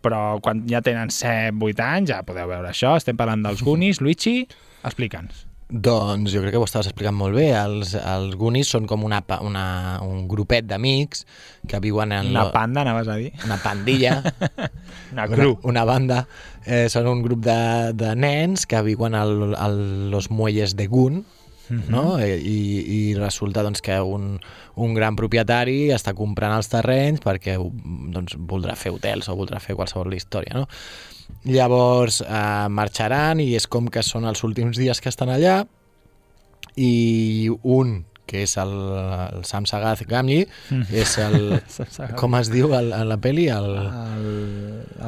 [0.05, 2.93] però quan ja tenen 7-8 anys ja podeu veure això.
[3.01, 4.03] Estem parlant dels Goonies.
[4.05, 4.45] Luigi,
[4.85, 5.47] explica'ns.
[5.75, 7.49] Doncs jo crec que ho estaves explicant molt bé.
[7.59, 9.65] Els, els Goonies són com una, una,
[10.07, 11.25] un grupet d'amics
[11.67, 12.29] que viuen en...
[12.31, 13.33] Una lo- panda, anaves a dir.
[13.45, 14.21] una pandilla,
[15.13, 15.57] Una una, cru.
[15.67, 16.21] una banda.
[16.65, 17.59] Eh, són un grup de,
[17.99, 21.25] de nens que viuen al, al los muelles de Gun,
[21.89, 22.19] no?
[22.21, 22.59] Eh, I,
[22.95, 24.37] i resulta doncs, que un,
[24.79, 29.75] un gran propietari està comprant els terrenys perquè doncs, voldrà fer hotels o voldrà fer
[29.75, 30.55] qualsevol història.
[30.61, 30.69] No?
[31.45, 35.63] Llavors eh, marxaran i és com que són els últims dies que estan allà
[36.77, 40.41] i un que és el, el Sam Sagaz Gamli,
[40.93, 41.59] és el...
[42.21, 43.47] com es diu el, en la peli?
[43.53, 43.69] El...
[43.77, 44.29] El,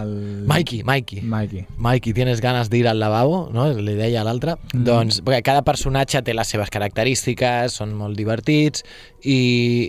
[0.02, 0.12] el...
[0.46, 1.22] Mikey, Mikey.
[1.24, 1.64] Mikey.
[1.80, 3.68] Mikey, tienes ganes d'ir al lavabo, no?
[3.72, 4.58] li deia a l'altre.
[4.74, 4.84] Mm.
[4.86, 8.84] Doncs, perquè cada personatge té les seves característiques, són molt divertits,
[9.26, 9.40] i,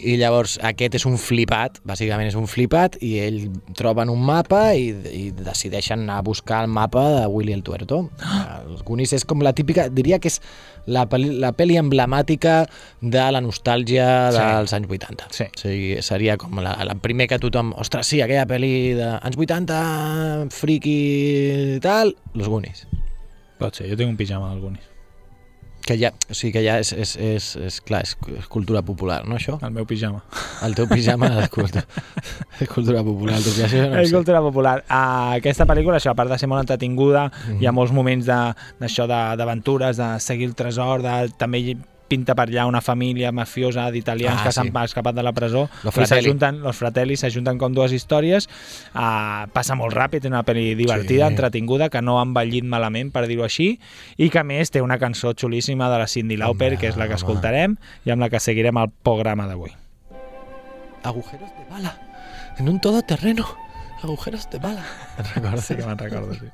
[0.09, 3.37] i llavors aquest és un flipat, bàsicament és un flipat, i ell
[3.77, 8.07] troben un mapa i, i decideixen anar a buscar el mapa de Willy el Tuerto.
[8.65, 10.39] Els Goonies és com la típica, diria que és
[10.87, 12.63] la, pel·li, la pel·li emblemàtica
[13.01, 14.41] de la nostàlgia Sí.
[14.41, 15.29] dels anys 80.
[15.35, 15.47] Sí.
[15.51, 17.73] O sigui, seria com la, la primer que tothom...
[17.77, 19.81] Ostres, sí, aquella pel·li d'anys 80,
[20.55, 20.97] friki
[21.77, 22.87] i tal, Los Goonies.
[23.61, 24.93] Pot ser, jo tinc un pijama dels Goonies.
[25.87, 29.21] Que ja, o sigui, que ja és, és, és, és clar, és, és cultura popular,
[29.25, 29.55] no, això?
[29.63, 30.19] El meu pijama.
[30.67, 31.85] El teu pijama és cultura,
[32.59, 33.37] és cultura popular.
[33.39, 34.15] Doncs ja això no és sé.
[34.17, 34.81] cultura popular.
[34.89, 37.61] Uh, aquesta pel·lícula, això, a part de ser molt entretinguda, Mhm.
[37.61, 41.63] hi ha molts moments de- d'això de- d'aventures, de, de seguir el tresor, de, també
[42.07, 44.83] pinta per allà una família mafiosa d'italians Ah, que s'han sí.
[44.83, 48.47] escapat de la presó Los i s'ajunten, los fratelli s'ajunten com dues històries
[48.95, 51.33] uh, passa molt ràpid, és una pel·li divertida Sí.
[51.33, 53.79] entretinguda, que no ha envellit malament per dir-ho així,
[54.17, 57.05] i que més té una cançó xulíssima de la Cindy Lauper, Home, que és la
[57.07, 57.21] que home.
[57.21, 59.71] escoltarem i amb la que seguirem el programa d'avui
[61.03, 61.95] Agujeros de bala,
[62.57, 63.45] en un todoterreno,
[64.03, 64.83] agujeros de bala.
[65.15, 65.65] Te'n recordes?
[65.67, 66.47] sí que me'n recordo, sí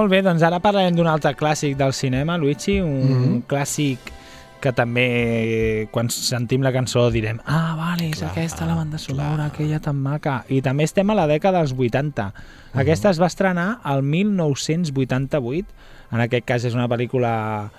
[0.00, 3.16] Molt bé, doncs ara parlarem d'un altre clàssic del cinema, Luigi, un mm.
[3.16, 3.40] -hmm.
[3.50, 3.98] clàssic
[4.60, 9.34] que també quan sentim la cançó direm ah, vale, és Clar, aquesta la banda sonora,
[9.34, 9.46] clar.
[9.46, 10.44] aquella tan maca.
[10.48, 12.32] I també estem a la dècada dels 80.
[12.72, 15.68] Aquesta es va estrenar al 1988.
[16.12, 17.70] En aquest cas és una pel·lícula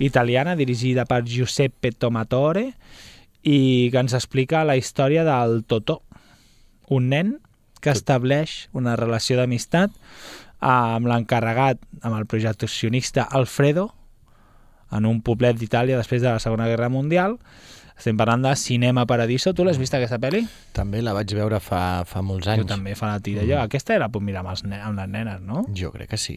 [0.00, 2.72] italiana dirigida per Giuseppe Tomatore
[3.42, 6.02] i que ens explica la història del Totò,
[6.88, 7.38] un nen
[7.80, 9.90] que estableix una relació d'amistat
[10.60, 13.90] amb l'encarregat, amb el projeccionista Alfredo,
[14.90, 17.36] en un poblet d'Itàlia després de la Segona Guerra Mundial.
[17.98, 19.50] Estem parlant de Cinema Paradiso.
[19.58, 20.44] Tu l'has vist, aquesta pel·li?
[20.72, 22.62] També la vaig veure fa, fa molts anys.
[22.62, 23.42] Jo també fa la tira.
[23.42, 25.64] Jo, aquesta era per mirar amb, els amb les nenes, no?
[25.74, 26.36] Jo crec que sí.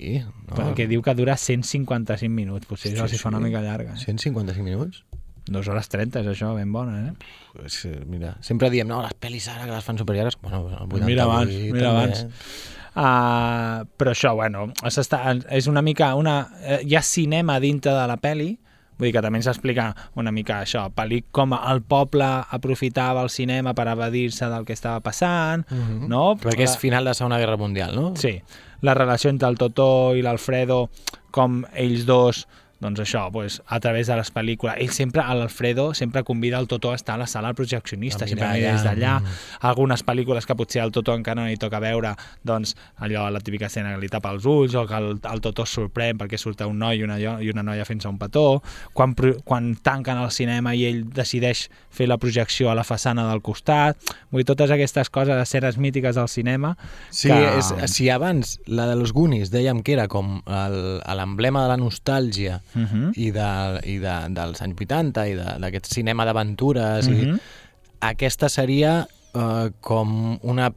[0.49, 0.55] No?
[0.57, 2.65] Perquè diu que dura 155 minuts.
[2.65, 3.43] Potser això Sí, fa una sí.
[3.45, 3.93] mica llarga.
[3.93, 4.01] Eh?
[4.07, 5.03] 155 minuts?
[5.51, 7.13] 2 hores 30 és això, ben bona, eh?
[7.53, 11.05] Pues, mira, sempre diem, no, les pel·lis ara que les fan superllargues, bueno, el 88
[11.05, 12.21] Mira abans, mira també, abans.
[12.25, 12.80] eh?
[12.93, 16.13] Uh, però això, bueno, és una mica...
[16.15, 18.49] Una, eh, hi ha cinema dintre de la peli,
[18.97, 19.87] vull dir que també ens explica
[20.19, 24.99] una mica això, pel·li com el poble aprofitava el cinema per evadir-se del que estava
[25.01, 26.07] passant, Mhm.
[26.11, 26.35] no?
[26.37, 28.11] Perquè és final de la Segona Guerra Mundial, no?
[28.15, 28.41] Sí,
[28.81, 30.89] la relació entre el Totó i l'Alfredo,
[31.31, 32.47] com ells dos
[32.81, 34.73] doncs això, pues, a través de les pel·lícules.
[34.81, 38.27] Ell sempre, l'Alfredo, sempre convida el Totó a estar a la sala del projeccionista, A
[38.27, 38.89] sempre mira des allà.
[38.95, 39.19] d'allà.
[39.21, 39.25] Mm.
[39.69, 43.67] Algunes pel·lícules que potser al Totó encara no li toca veure, doncs allò, la típica
[43.67, 46.61] escena que li tapa els ulls, o que el, el Totó es sorprèn perquè surt
[46.65, 48.61] un noi i una, i una noia fent-se un petó,
[48.93, 49.13] quan,
[49.45, 53.97] quan tanquen el cinema i ell decideix fer la projecció a la façana del costat,
[54.31, 56.75] vull dir, totes aquestes coses, escenes mítiques del cinema,
[57.11, 61.61] Sí, que- és, si abans la de los Goonies dèiem que era com el- l'emblema
[61.63, 63.11] de la nostàlgia Uh -huh.
[63.15, 67.25] i, de, i de, dels anys 80 i d'aquest cinema d'aventures uh -huh.
[67.27, 67.35] Mhm.
[67.35, 67.39] i
[67.99, 70.71] aquesta seria eh, com una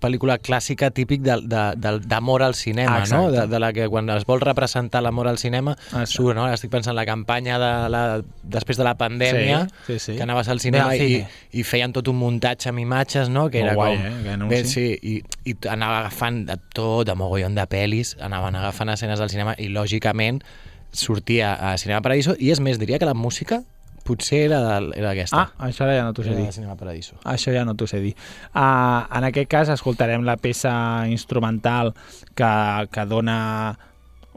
[0.00, 3.28] pel·lícula clàssica típic d'amor al cinema, Ah, no?
[3.28, 3.40] exacte.
[3.40, 6.06] De, de la que quan es vol representar l'amor al cinema Exacte.
[6.06, 6.44] surt, no?
[6.44, 10.16] Ara estic pensant en la campanya de la, després de la pandèmia Sí, sí, sí.
[10.16, 13.48] que anaves al cinema i, i feien tot un muntatge amb imatges, no?
[13.48, 14.42] Que Molt era guai, com...
[14.42, 14.48] eh.
[14.48, 19.18] Bé, sí, i, i anava agafant de tot, de mogollon de pel·lis, anaven agafant escenes
[19.18, 20.42] del cinema i, lògicament,
[20.94, 23.62] sortia a Cinema Paradiso i, és més, diria que la música
[24.04, 25.46] potser era, de, era aquesta.
[25.46, 26.50] Ah, això ara ja no t'ho sé dir.
[26.52, 27.16] Cinema Paradiso.
[27.24, 28.12] Això ja no t'ho sé dir.
[28.52, 30.74] Uh, en aquest cas escoltarem la peça
[31.10, 31.94] instrumental
[32.36, 32.52] que,
[32.92, 33.38] que dona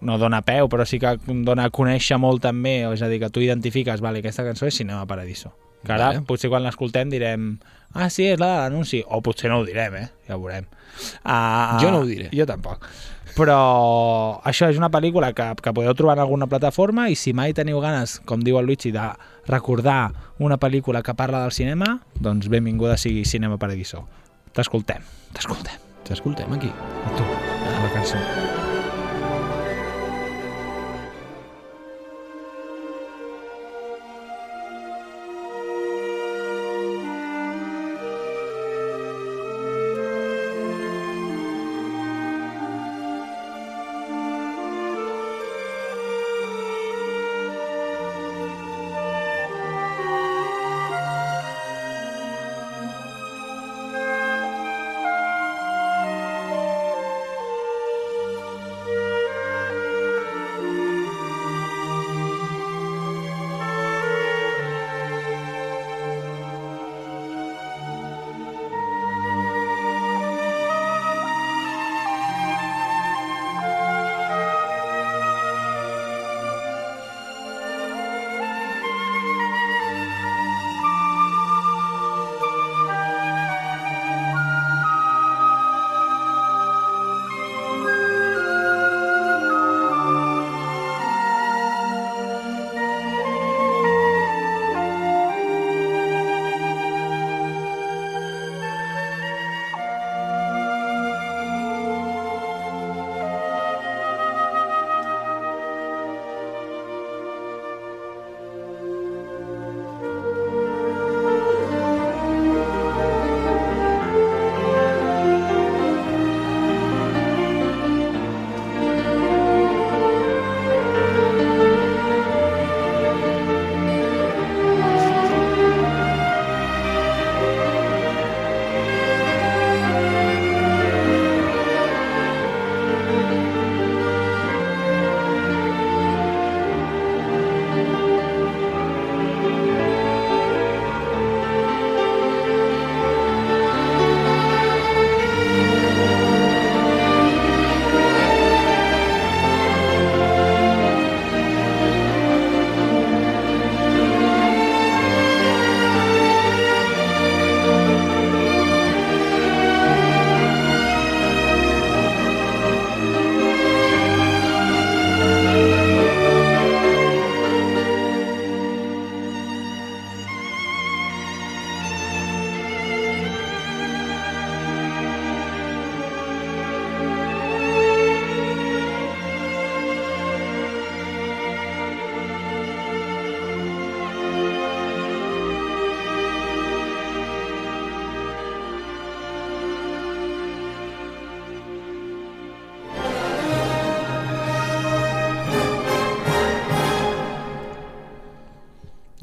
[0.01, 3.31] no dona peu, però sí que dona a conèixer molt també, és a dir, que
[3.33, 5.55] tu identifiques, vale, aquesta cançó és Cinema Paradiso.
[5.83, 6.23] Que ara, Vale.
[6.27, 7.55] potser quan l'escoltem direm
[7.93, 10.07] ah, sí, és la de l'anunci, o potser no ho direm, eh?
[10.27, 10.67] Ja ho veurem.
[11.23, 12.29] Uh, Jo no ho diré.
[12.33, 12.87] Jo tampoc.
[13.37, 13.57] Però
[14.49, 17.77] això és una pel·lícula que, que podeu trobar en alguna plataforma i si mai teniu
[17.83, 19.05] ganes, com diu el Luigi, de
[19.45, 20.11] recordar
[20.41, 24.07] una pel·lícula que parla del cinema, doncs benvinguda sigui Cinema Paradiso.
[24.57, 25.05] T'escoltem,
[25.37, 25.85] t'escoltem.
[26.07, 26.71] T'escoltem aquí.
[26.71, 27.27] A tu,
[27.83, 28.56] la cançó.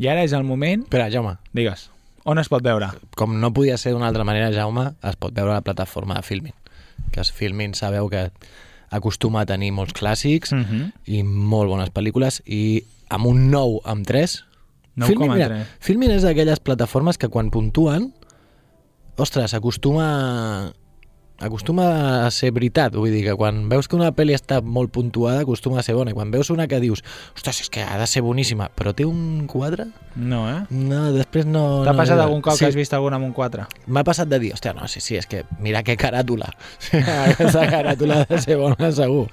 [0.05, 0.83] I ara és el moment...
[0.85, 1.87] Espera, Jaume, Digues,
[2.29, 2.91] on es pot veure?
[3.17, 6.23] com no podia ser d'una altra manera, Jaume, es pot veure a la plataforma de
[6.27, 6.53] Filmin.
[7.13, 8.27] Que es Filmin sabeu que
[8.95, 10.93] acostuma a tenir molts clàssics Mhm.
[11.07, 14.45] i molt bones pel·lícules i amb un 9 amb 3
[14.95, 15.35] Filmin, 9,3.
[15.35, 18.13] mira, Filmin és d'aquelles plataformes que quan puntuen
[19.17, 20.73] ostres, acostuma
[21.39, 25.43] acostuma a ser veritat, vull dir que quan veus que una pel·li està molt puntuada
[25.43, 27.03] acostuma a ser bona, i quan veus una que dius
[27.35, 29.89] ostres, és que ha de ser boníssima, però té un 4?
[30.17, 30.61] No, eh?
[30.71, 31.83] No, després no...
[31.85, 32.29] T'ha no passat era.
[32.29, 33.67] algun cop sí, que has vist algun amb un 4?
[33.87, 36.53] M'ha passat de dir, hòstia, no, sí, sí, és que mira que caràtula.
[36.95, 39.27] Aquesta caràtula ha de ser bona, segur.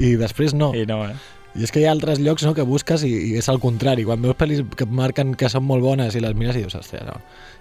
[0.00, 0.72] I després no.
[0.74, 1.14] I no, eh?
[1.52, 4.06] I és que hi ha altres llocs no, que busques i, i és al contrari.
[4.08, 7.04] Quan veus pel·lis que marquen que són molt bones i les mires i dius, hòstia,
[7.04, 7.18] no.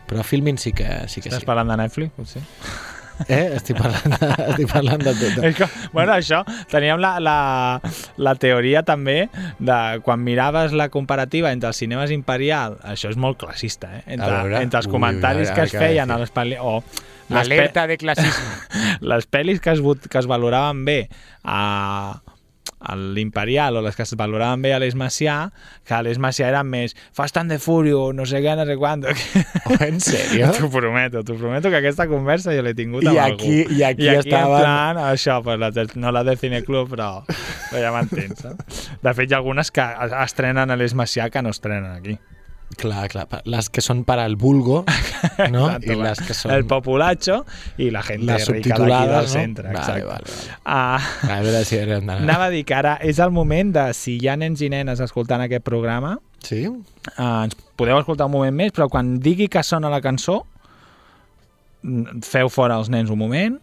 [0.08, 1.20] Però Filmin sí que sí.
[1.20, 1.50] Que Estàs sí.
[1.50, 2.46] parlant de Netflix, potser?
[3.28, 3.56] Eh?
[3.58, 5.38] Estic parlant de, estic parlant de tot.
[5.48, 6.42] És que, bueno, això,
[6.72, 7.38] teníem la, la,
[8.18, 9.20] la teoria també
[9.60, 14.04] de quan miraves la comparativa entre els cinemes imperial, això és molt classista, eh?
[14.18, 14.62] Entre, veure.
[14.66, 16.62] entre els Ui, comentaris veure, que es feien a les pel·lis...
[16.62, 16.80] O
[17.32, 18.56] les Alerta de classisme.
[19.14, 19.80] les pel·lis que es,
[20.12, 20.98] que es valoraven bé
[21.44, 21.62] a,
[22.20, 22.31] a
[23.14, 25.52] l'Imperial o les que es valoraven bé a l'Eix Macià,
[25.86, 28.76] que a l'Eix Macià eren més Fast and the Furious, no sé què, no sé
[28.82, 29.04] quant.
[29.06, 30.50] Oh, en sèrio?
[30.58, 33.46] T'ho prometo, t'ho prometo que aquesta conversa jo l'he tingut amb I algú.
[33.46, 36.90] aquí- i aquí I aquí estaven- en plan, això, pues, la no la del Cineclub,
[36.90, 37.12] però,
[37.70, 38.40] però ja m'entens.
[38.42, 38.90] saps?
[39.02, 42.18] De fet, hi ha algunes que es- estrenen a l'Eix Macià que no estrenen aquí.
[42.78, 43.26] Clar, clar.
[43.52, 44.84] Les que són per al vulgo,
[45.54, 45.66] no?
[45.68, 46.52] Exacte, I les que són...
[46.56, 47.42] El populacho
[47.78, 49.28] i la gent Les rica d'aquí del no?
[49.28, 49.68] centre.
[49.68, 50.06] Vale, exacte.
[50.06, 50.60] vale, vale.
[50.66, 51.80] Ah, A veure si.
[51.82, 55.00] Anava a dir que ara és el moment de, si hi ha nens i nenes
[55.04, 56.64] escoltant aquest programa, Sí?
[56.66, 60.40] eh, ens podeu escoltar un moment més, però quan digui que sona la cançó,
[62.26, 63.58] feu fora els nens un moment,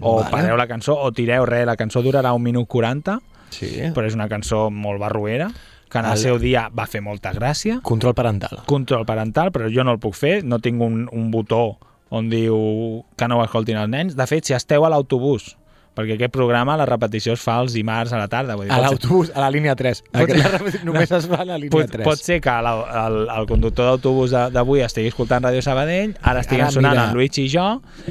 [0.00, 0.30] o Vale.
[0.32, 3.18] pareu la cançó, o tireu res, la cançó durarà un minut 40,
[3.50, 3.68] Sí.
[3.94, 5.50] però és una cançó molt barruera,
[5.96, 8.60] que en el El- seu dia va fer molta gràcia, Control parental.
[8.66, 11.78] control parental, però jo no el puc fer, no tinc un, un botó
[12.10, 14.14] on diu que no ho escoltin els nens.
[14.16, 15.56] De fet, si esteu a l'autobús,
[15.96, 18.54] perquè aquest programa, la repetició es fa els dimarts a la tarda.
[18.58, 20.02] Vull dir, A pot ser- l'autobús, a la línia 3.
[20.12, 22.04] Pot repetició només es fa a la línia Pot, 3.
[22.04, 22.74] pot ser que la,
[23.06, 27.08] el, el conductor d'autobús d'avui estigui escoltant Ràdio Sabadell, ara estigui Ara, sonant mira.
[27.08, 27.66] en Luigi i jo,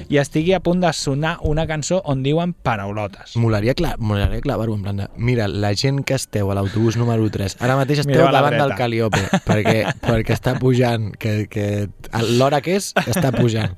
[0.10, 3.36] i estigui a punt de sonar una cançó on diuen paraulotes.
[3.38, 5.08] Molaria, cla molaria clavar-ho en plan de...
[5.18, 8.42] Mira, la gent que esteu a l'autobús número 3, ara mateix esteu Mireu a la
[8.42, 8.76] davant del.
[8.76, 11.88] Caliope, perquè, perquè està pujant, que, que
[12.36, 13.78] l'hora que és, està pujant.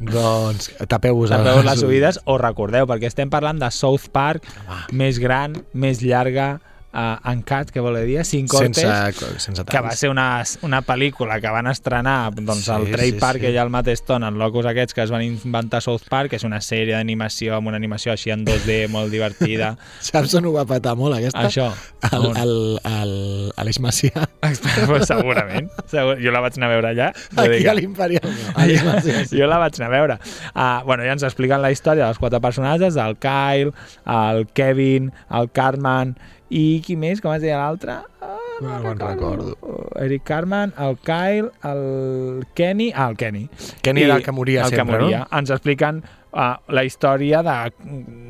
[0.00, 4.80] Doncs tapeu-vos Tapeu les oïdes o recordeu, perquè estem parlant de South Park Home.
[4.92, 6.58] més gran, més llarga,
[6.94, 11.40] uh, Uncut, que vol dir, sin cortes, sense, sense que va ser una, una pel·lícula
[11.42, 13.50] que van estrenar doncs, Sí, al Trade sí, Park sí.
[13.50, 16.46] allà al mateix ton, en locos aquests que es van inventar South Park, que és
[16.46, 19.74] una sèrie d'animació amb una animació així en 2D molt divertida.
[20.04, 21.44] Saps on ho va patar molt, aquesta?
[21.48, 21.68] Això.
[22.10, 22.38] El, On?
[22.40, 22.54] el,
[22.90, 23.14] el,
[23.60, 24.26] Aleix Macià.
[24.88, 25.70] pues segurament.
[25.90, 27.10] Segur, jo la vaig anar a veure allà.
[27.34, 28.24] Aquí que- a l'Imperial.
[28.30, 28.54] no.
[28.84, 29.38] Macià, sí.
[29.40, 30.18] jo la vaig anar a veure.
[30.54, 33.74] Uh, bueno, ja ens expliquen la història dels quatre personatges, el Kyle,
[34.06, 36.14] el Kevin, el Cartman
[36.54, 37.20] i qui més?
[37.24, 37.98] Com es deia l'altre?
[38.22, 38.30] Ah,
[38.62, 39.56] No me'n recordo.
[39.98, 42.92] Eric Cartman, el Kyle, el Kenny...
[42.94, 43.48] Ah, el Kenny.
[43.82, 45.18] Kenny I era el que moria el sempre, que moria.
[45.24, 45.38] no?
[45.40, 45.98] Ens expliquen
[46.30, 47.56] uh, la història de...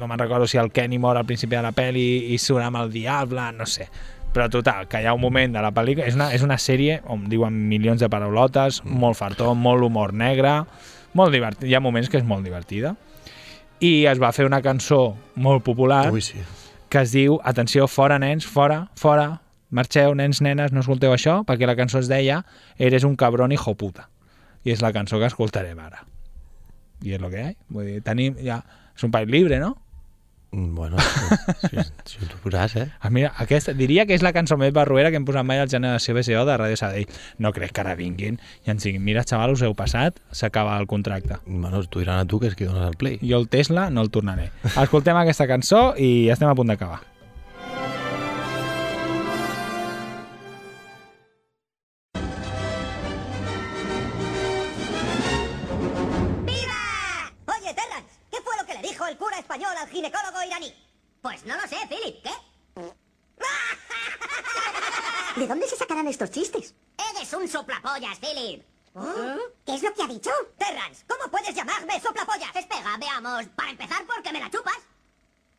[0.01, 2.81] No me'n recordo si el Kenny mor al principi de la pel·li i surt amb
[2.81, 3.85] el diable, no sé.
[4.35, 6.09] Però total, que hi ha un moment de la pel·lícula...
[6.09, 8.97] És una, és una sèrie on diuen milions de paraulotes, Mm.
[9.05, 10.63] molt fartó, molt humor negre,
[11.13, 11.69] molt divertit.
[11.69, 12.97] Hi ha moments que és molt divertida.
[13.85, 16.41] I es va fer una cançó molt popular Ui, sí.
[16.95, 19.41] Que es diu Atenció, fora nens, fora, fora,
[19.75, 22.45] marxeu, nens, nenes, no escolteu això, perquè la cançó es deia
[22.79, 24.07] Eres un cabrón hijo puta.
[24.63, 26.05] I és la cançó que escoltarem ara.
[27.03, 27.55] I és el que hi ha.
[27.75, 28.63] Vull dir, tenim ja...
[28.95, 29.73] És un país libre, no?
[30.55, 31.77] Mm, Bueno, si, si,
[32.19, 32.87] si tu posàs, eh?
[33.01, 35.71] Ah, mira, aquesta, diria que és la cançó més barruera que hem posat mai al
[35.73, 37.09] Generació BCO de Ràdio Sabadell.
[37.43, 40.87] No crec que ara vinguin i ens diguin, mira, xaval, us heu passat, s'acaba el
[40.87, 41.41] contracte.
[41.47, 43.19] Bueno, t'ho diran a tu, que és qui dones el play.
[43.23, 44.51] Jo el Tesla no el tornaré.
[44.77, 47.03] Escoltem aquesta cançó i estem a punt d'acabar.
[59.35, 60.75] Dijo el cura español al ginecólogo iraní?
[61.23, 62.31] Pues no lo sé, Philip, ¿qué?
[65.41, 66.75] ¿De dónde se sacarán estos chistes?
[67.17, 68.63] Eres un soplapollas, Philip.
[69.67, 70.31] ¿Qué es lo que ha dicho?
[70.57, 72.55] Terrance, ¿cómo puedes llamarme soplapollas?
[72.55, 73.47] Espera, veamos.
[73.57, 74.79] Para empezar, ¿por qué me la chupas?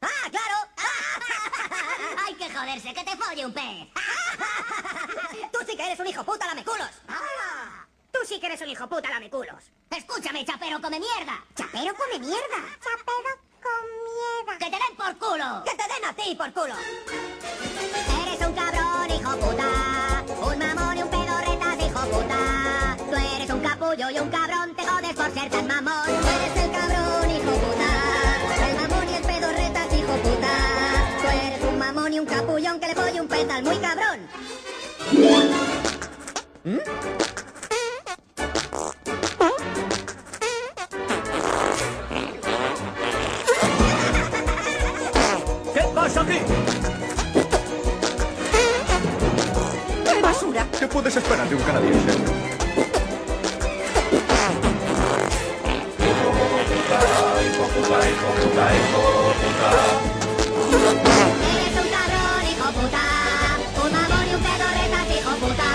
[0.02, 0.56] ¡Ah, claro!
[2.26, 3.90] ¡Hay que joderse, que te folle un pez!
[5.52, 6.92] ¡Tú sí que eres un hijo puta lameculos!
[8.12, 9.64] ¡Tú sí que eres un hijo puta lameculos!
[9.90, 11.44] ¡Escúchame, chapero come mierda!
[11.56, 12.58] Chapero come mierda.
[12.80, 13.55] Chapero
[14.60, 15.64] ¡Que te den por culo!
[15.64, 16.76] ¡Que te den a ti por culo!
[18.24, 22.98] Eres un cabrón, hijo puta, un mamón y un pedorreta puta.
[22.98, 26.06] Tú eres un capullo y un cabrón, te jodes por ser tan mamón.
[26.06, 27.90] Tú eres el cabrón, hijo puta.
[28.68, 30.52] El mamón y el pedorretas, hijo puta.
[31.22, 34.28] Tú eres un mamón y un capullón que le folle un petal muy cabrón.
[36.64, 37.35] ¿Qué
[50.86, 52.12] ¿Qué puedes esperar de un canadiense?
[52.12, 52.22] Eres
[61.82, 63.02] un cabrón, hijo puta.
[63.84, 65.70] Un mamón y un pedorretas, hijo puta.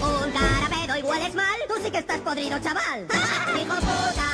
[0.00, 1.58] Un carapedo y hueles mal.
[1.66, 3.06] Tú sí que estás podrido, chaval.
[3.60, 4.25] Hijo puta,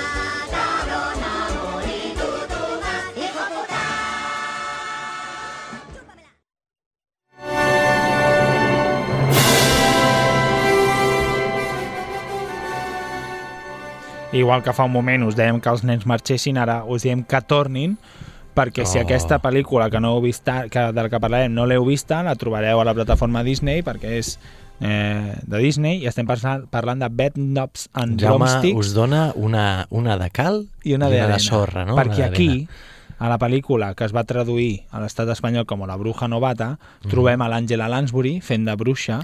[14.32, 17.40] Igual que fa un moment us dèiem que els nens marxessin, ara us diem que
[17.44, 17.98] tornin,
[18.56, 19.02] perquè si Oh.
[19.02, 22.34] aquesta pel·lícula que no heu vist, que, de la que parlarem no l'heu vista, la
[22.36, 24.38] trobareu a la plataforma Disney, perquè és
[24.80, 29.32] eh, de Disney, i estem parlant, parlant de Bed Knobs and Jaume Drumsticks us dona
[29.36, 31.94] una, una de cal i una, de, de sorra, no?
[31.96, 32.68] Perquè Una aquí,
[33.18, 37.10] a la pel·lícula que es va traduir a l'estat espanyol com La bruja novata, Mhm.
[37.10, 39.20] trobem a l'Àngela Lansbury fent de bruixa,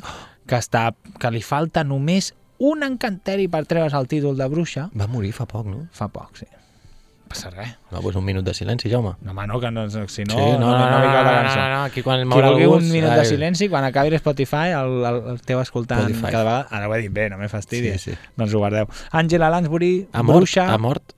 [0.46, 4.88] que, està, que li falta només un encanteri per treure's el títol de bruixa.
[4.98, 5.84] Va morir fa poc, no?
[5.92, 6.46] Fa poc, sí.
[6.48, 7.74] No passa res.
[7.92, 9.10] No, doncs un minut de silenci, Jaume.
[9.20, 11.68] No, home, no, que no, si no, Sí, no, no, no, no, no, no, no,
[11.74, 15.42] no, aquí quan mor algú, un minut de silenci, quan acabi l'Spotify, el, el, el
[15.44, 16.32] teu escoltant Spotify.
[16.32, 16.66] cada vegada...
[16.70, 18.00] Ara ho he dit bé, no m'he fastidis.
[18.00, 18.32] Sí, sí.
[18.40, 18.88] Doncs ho guardeu.
[19.12, 20.70] Àngela Lansbury, Ha mort, bruixa...
[20.72, 21.12] ha mort.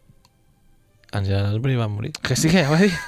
[1.12, 2.12] Angela Lansbury va morir.
[2.22, 2.98] Que sí que ja ho he dit.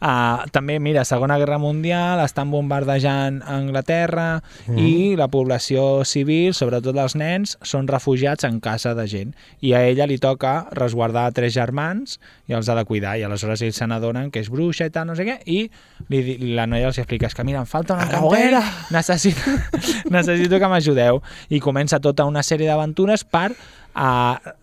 [0.00, 4.76] Uh, també, mira, Segona Guerra Mundial, estan bombardejant Anglaterra mm.
[4.78, 9.34] i la població civil, sobretot els nens, són refugiats en casa de gent.
[9.64, 13.16] I a ella li toca resguardar tres germans i els ha de cuidar.
[13.16, 15.64] I aleshores ells se n'adonen que és bruixa i tal, no sé què, i
[16.12, 18.62] li, la noia els explica, és que mira, em falta una A cantera, hoguera!"
[18.96, 19.56] necessito,
[20.16, 21.22] necessito que m'ajudeu.
[21.48, 23.50] I comença tota una sèrie d'aventures per
[23.94, 24.10] a,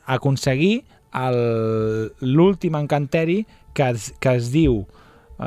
[0.05, 4.83] aconseguir el- l'últim encanteri que es, que es diu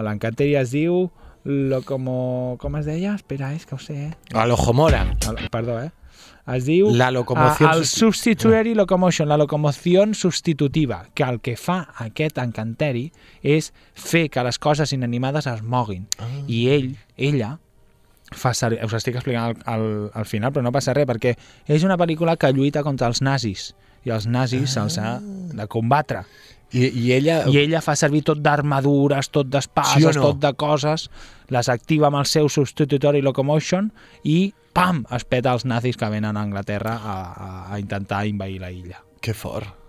[0.02, 1.10] l'encanteri es diu
[1.46, 3.14] lo como, com es deia?
[3.14, 4.14] Espera, és que ho sé, eh?
[4.34, 5.04] A l'Ojomora.
[5.52, 5.92] Perdó, eh?
[6.46, 11.56] Es diu La locomoción ah, el substi- substitutory locomotion, la locomoció substitutiva, que el que
[11.58, 13.08] fa aquest encanteri
[13.42, 16.06] és fer que les coses inanimades es moguin.
[16.18, 16.28] Ah.
[16.46, 17.56] I ell, ella,
[18.30, 21.34] fa servir, us estic explicant al, al, al final, però no passa res, perquè
[21.66, 23.72] és una pel·lícula que lluita contra els nazis,
[24.06, 26.22] i els nazis se'ls ha de combatre.
[26.72, 27.38] I, I ella...
[27.48, 30.32] I ella fa servir tot d'armadures, tot d'espases, Sí no?
[30.32, 31.08] tot de coses,
[31.52, 33.92] les activa amb el seu substitutory locomotion
[34.24, 38.60] i, pam, es peta els nazis que venen a Anglaterra a, a, a intentar invair
[38.60, 39.02] la illa.
[39.22, 39.86] Que fort.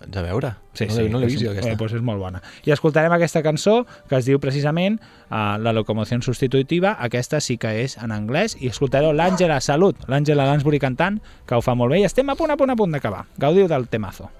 [0.00, 0.54] Haig de veure.
[0.72, 1.74] Sí, no sí, no l'he vist jo, aquesta.
[1.74, 2.40] Eh, doncs és molt bona.
[2.64, 4.96] I escoltarem aquesta cançó que es diu precisament
[5.28, 6.94] uh, La locomoció substitutiva.
[7.04, 8.56] Aquesta sí que és en anglès.
[8.56, 12.00] I escoltareu l'Àngela Salut, l'Àngela Lansbury cantant, que ho fa molt bé.
[12.00, 13.26] I estem a punt, a punt, a punt d'acabar.
[13.36, 14.30] Gaudiu del temazo.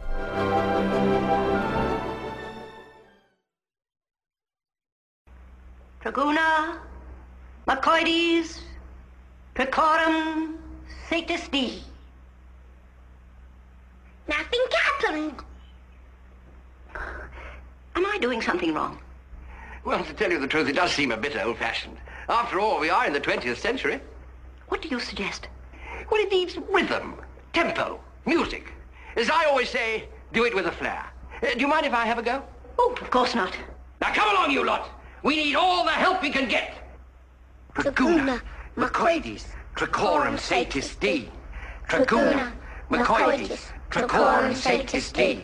[6.01, 6.79] Traguna,
[7.69, 8.61] Macoides,
[9.55, 10.57] Precorum,
[11.09, 11.83] Satis D.
[14.27, 15.35] Nothing happened.
[17.97, 18.99] Am I doing something wrong?
[19.85, 21.99] Well, to tell you the truth, it does seem a bit old-fashioned.
[22.31, 24.01] After all, we are in the 20th century.
[24.69, 25.49] What do you suggest?
[26.11, 27.17] Well, it needs rhythm,
[27.53, 28.73] tempo, music.
[29.17, 31.05] As I always say, do it with a flair.
[31.43, 32.43] Uh, do you mind if I have a go?
[32.79, 33.55] Oh, of course not.
[34.01, 34.89] Now come along, you lot.
[35.23, 36.73] We need all the help we can get.
[37.75, 38.41] Draguna,
[38.77, 39.45] Macoides,
[39.77, 41.29] Tracorum Satis D.
[41.89, 42.51] Draguna,
[42.91, 45.43] Macoides, Tracorum Satis D.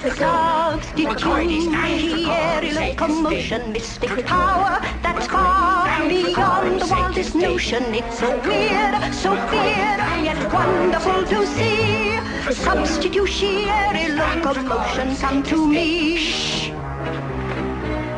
[0.00, 7.82] Substitutionary locomotion, mystic power that's far beyond the wildest notion.
[7.92, 12.20] It's so weird, so weird, yet wonderful to see.
[12.52, 16.16] Substitutionary locomotion, come to me.
[16.16, 16.68] Shh.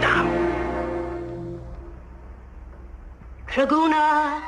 [0.00, 0.51] Now,
[3.52, 4.40] Traguna,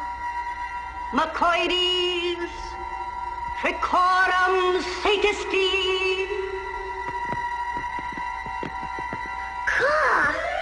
[1.12, 2.48] Macoides,
[3.61, 6.26] Tricorum Satisti.
[9.68, 10.53] Draguna,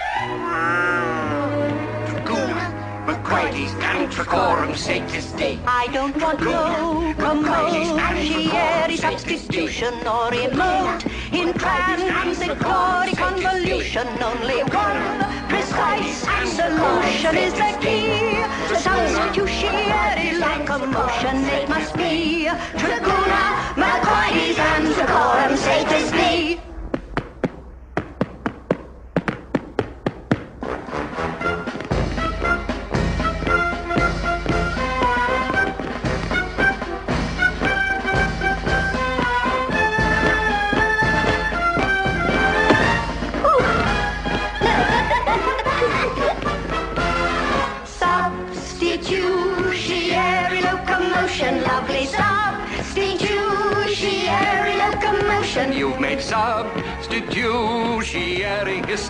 [3.43, 5.59] Macoides, and Tracorum Satis D.
[5.65, 14.07] I don't want no commotionary substitution or remote in transitory convolution.
[14.23, 15.19] Only one
[15.49, 16.19] precise
[16.55, 18.43] solution is the key.
[18.79, 22.45] substitutionary locomotion it must be.
[22.79, 23.43] Traguna,
[23.75, 26.11] Mercoides, and Tricorum satis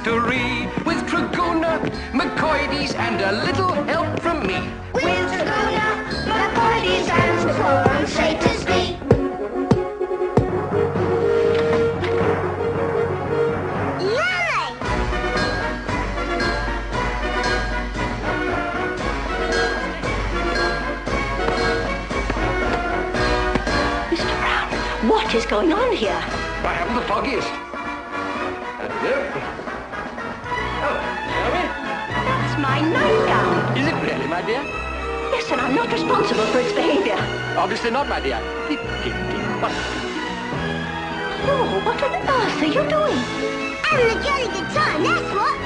[0.04, 1.80] history with Traguna,
[2.12, 4.60] McCoides, and a little help from me.
[4.93, 8.97] With Traguna, Mercoides, and Tricorum satis be.
[24.12, 24.36] Mr.
[24.41, 26.12] Brown, What is going on here?
[26.12, 27.62] I haven't the foggiest.
[32.89, 33.77] Nightgown.
[33.77, 34.63] Is it really, my dear?
[35.31, 37.17] Yes, and I'm not responsible for its behavior.
[37.57, 38.39] Obviously not, my dear.
[39.61, 39.71] What?
[41.45, 43.19] Oh, what on earth are you doing?
[43.84, 45.57] I'm having a jolly good time, that's what.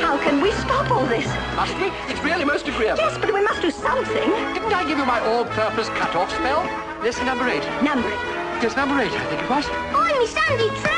[0.00, 1.26] How can we stop all this?
[1.56, 1.90] Must we?
[2.08, 2.98] It's really most agreeable.
[2.98, 4.30] Yes, but we must do something.
[4.54, 6.64] Didn't I give you my all-purpose cut-off spell?
[7.04, 7.64] Yes, number eight.
[7.82, 8.62] Number eight.
[8.62, 9.64] Yes, number eight, I think it was.
[9.94, 10.97] Oh, me Sunday trousers.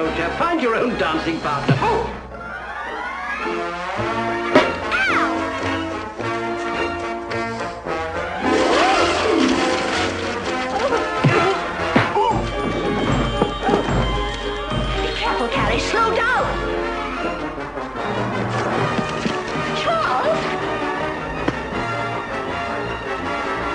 [0.00, 1.74] Find your own dancing partner.
[1.78, 2.16] Oh!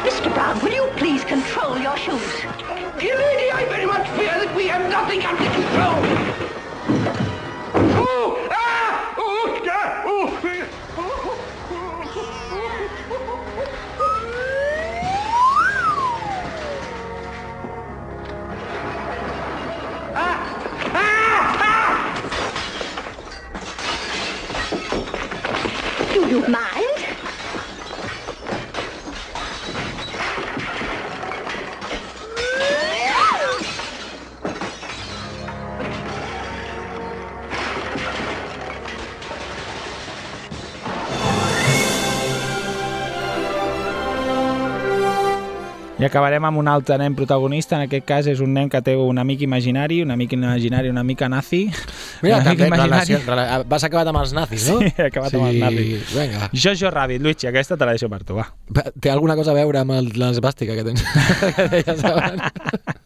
[0.04, 0.34] Mr.
[0.34, 2.55] Brown, will you please control your shoes?
[46.16, 49.18] Acabarem amb un altre nen protagonista, en aquest cas és un nen que té un
[49.20, 51.66] amic imaginari, un amic imaginari, una mica nazi.
[52.24, 52.90] Mira, també imaginari.
[52.90, 53.58] relació, rela...
[53.68, 54.80] vas acabat amb els nazis, no?
[54.80, 56.14] Sí, he acabat amb els nazis.
[56.16, 56.50] Vinga.
[56.56, 58.48] Jojo Rabbit, Luigi, aquesta te la deixo per tu, va.
[58.72, 61.04] Va, Té alguna cosa a veure amb el- l'esbàstica que tens?
[61.60, 63.04] que deies abans?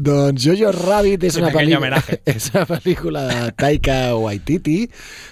[0.00, 2.00] Doncs Jojo Rabbit és Un una, pel·lícula,
[2.34, 4.78] és una pel·lícula de Taika Waititi,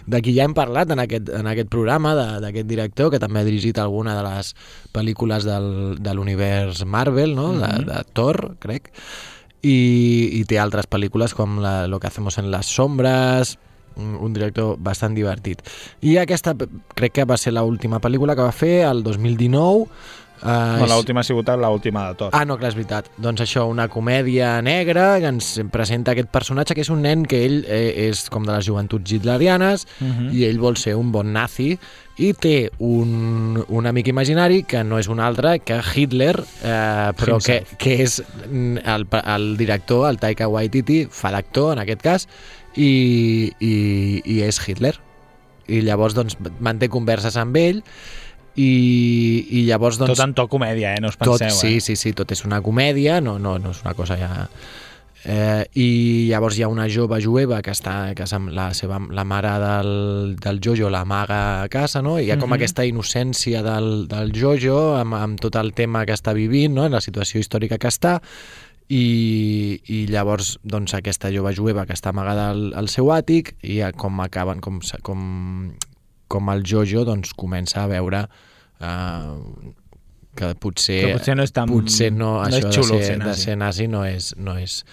[0.06, 3.48] de qui ja hem parlat en aquest, en aquest programa, d'aquest director, que també ha
[3.48, 4.52] dirigit alguna de les
[4.94, 5.70] pel·lícules del,
[6.04, 7.52] de l'univers Marvel, no?
[7.56, 7.86] de, Mhm.
[7.88, 8.92] de Thor, crec,
[9.62, 9.78] i,
[10.38, 13.58] i té altres pel·lícules com la, Lo que hacemos en las sombras,
[13.98, 15.58] un director bastant divertit.
[16.06, 16.54] I aquesta
[16.94, 19.88] crec que va ser l'última pel·lícula que va fer, el 2019.
[20.42, 22.34] Uh, No, l'última ha sigut l'última de tot.
[22.34, 23.08] Ah, no, clar, és veritat.
[23.18, 27.44] Doncs això, una comèdia negra que ens presenta aquest personatge que és un nen que
[27.46, 30.28] ell eh, és com de les joventuts hitlerianes Mhm.
[30.34, 31.78] i ell vol ser un bon nazi
[32.18, 37.38] i té un, un amic imaginari que no és un altre que Hitler, eh, però
[37.42, 37.76] que, Himself.
[37.78, 42.28] que és mm, el, el director, el Taika Waititi, fa d'actor en aquest cas,
[42.76, 43.74] i, i,
[44.24, 44.94] i és Hitler.
[45.68, 47.82] I llavors doncs, manté converses amb ell
[48.58, 51.00] i, i llavors doncs, Tot en to comèdia, eh?
[51.00, 51.80] No us tot, penseu, sí, eh?
[51.84, 54.48] sí, sí, tot és una comèdia, no, no, no és una cosa ja...
[55.28, 55.86] Eh, I
[56.30, 59.90] llavors hi ha una jove jueva que està que amb la, seva, la mare del,
[60.38, 62.20] del Jojo l'amaga a casa, no?
[62.20, 62.54] I hi ha com Mhm.
[62.56, 66.86] aquesta innocència del, del Jojo amb, amb tot el tema que està vivint, no?
[66.86, 68.20] en la situació històrica que està,
[68.88, 73.82] i, i llavors doncs, aquesta jove jueva que està amagada al, al seu àtic i
[73.98, 75.74] com acaben, com, com,
[76.28, 78.28] com el Jojo doncs, comença a veure
[78.80, 79.72] eh,
[80.38, 83.06] que potser, Que potser no és tan- potser no, no això és xulo de, ser,
[83.06, 83.42] ser de nazi.
[83.42, 84.84] ser nazi no és, no, és,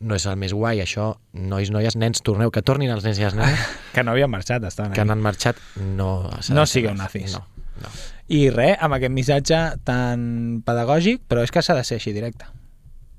[0.00, 3.24] no és el més guai això, nois, noies, nens, torneu que tornin els nens i
[3.26, 3.58] les nenes
[3.94, 7.24] Que no havien marxat, estaven que han marxat no, No de sigueu nazi.
[7.24, 7.32] nazis.
[7.38, 7.46] no,
[7.82, 7.88] no.
[8.32, 12.46] I res, amb aquest missatge tan pedagògic, però és que s'ha de ser així, directe.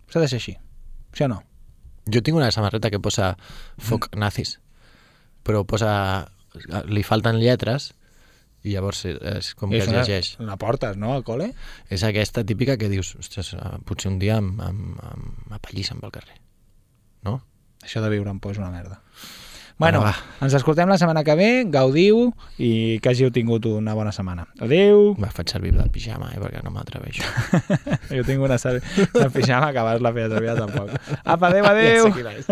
[0.09, 0.55] S'ha de ser així.
[1.13, 1.41] Sí o no?
[2.09, 3.33] Jo tinc una samarreta que posa
[3.77, 4.55] foc nazis,
[5.43, 6.29] però posa...
[6.87, 7.91] li falten lletres
[8.63, 10.33] i llavors és com que I es llegeix.
[10.39, 11.51] La portes, no, al col·le?
[11.91, 16.11] És aquesta típica que dius, ostres, eh, potser un dia em- em- em- m'apallissen pel
[16.15, 16.39] carrer.
[17.23, 17.41] No?
[17.83, 19.01] Això de viure en por és una merda.
[19.75, 20.45] Bueno, Bueno, va.
[20.45, 24.45] ens escoltem la setmana que ve, gaudiu i que hàgiu tingut una bona setmana.
[24.61, 25.15] Adéu!
[25.19, 27.23] Va, faig servir de pijama, eh, perquè no m'atreveixo.
[28.15, 28.79] jo tinc una sal...
[28.79, 30.93] de pijama que abans la feia servir tampoc.
[31.25, 32.05] Apa, adéu, adéu!
[32.07, 32.45] Ja sé quina és.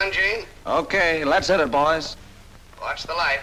[0.00, 2.16] Gene, Okay, let's hit it, boys.
[2.80, 3.40] Watch the light.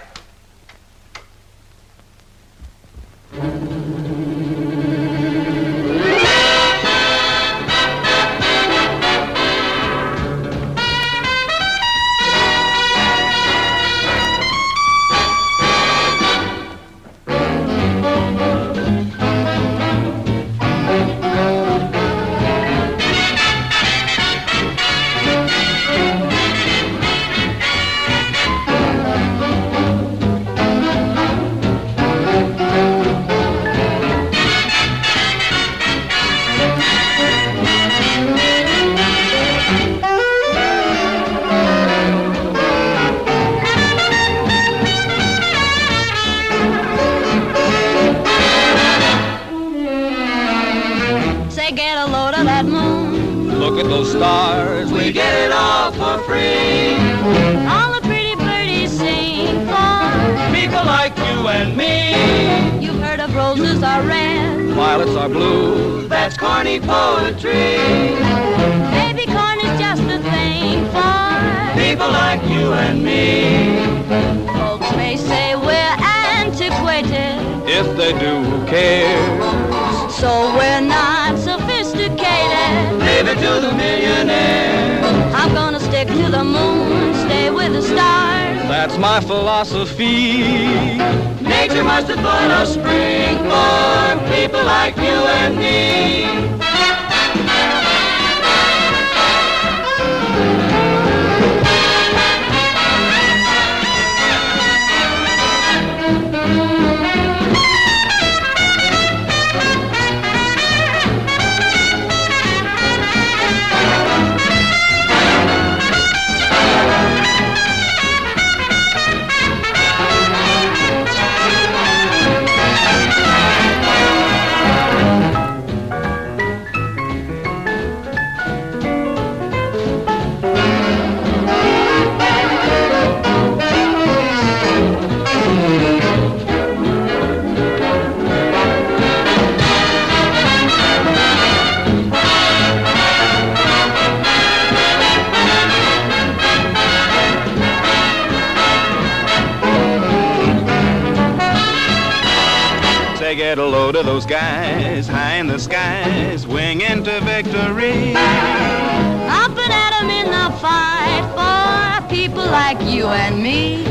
[153.87, 158.13] Get a load of those guys high in the skies, wing into victory.
[158.15, 163.85] Up and at 'em in the fight for people like you and me.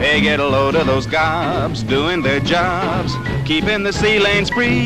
[0.00, 4.84] Hey, get a load of those gobs doing their jobs, keeping the sea lanes free.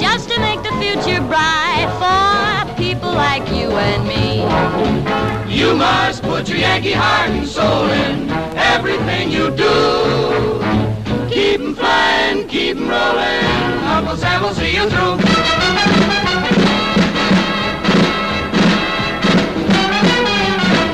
[0.00, 4.42] Just to make the future bright for people like you and me.
[5.48, 11.05] You must put your Yankee heart and soul in everything you do.
[11.36, 13.44] Keep 'em flying, keep 'em rolling.
[13.94, 15.16] Uncle Sam will see you through.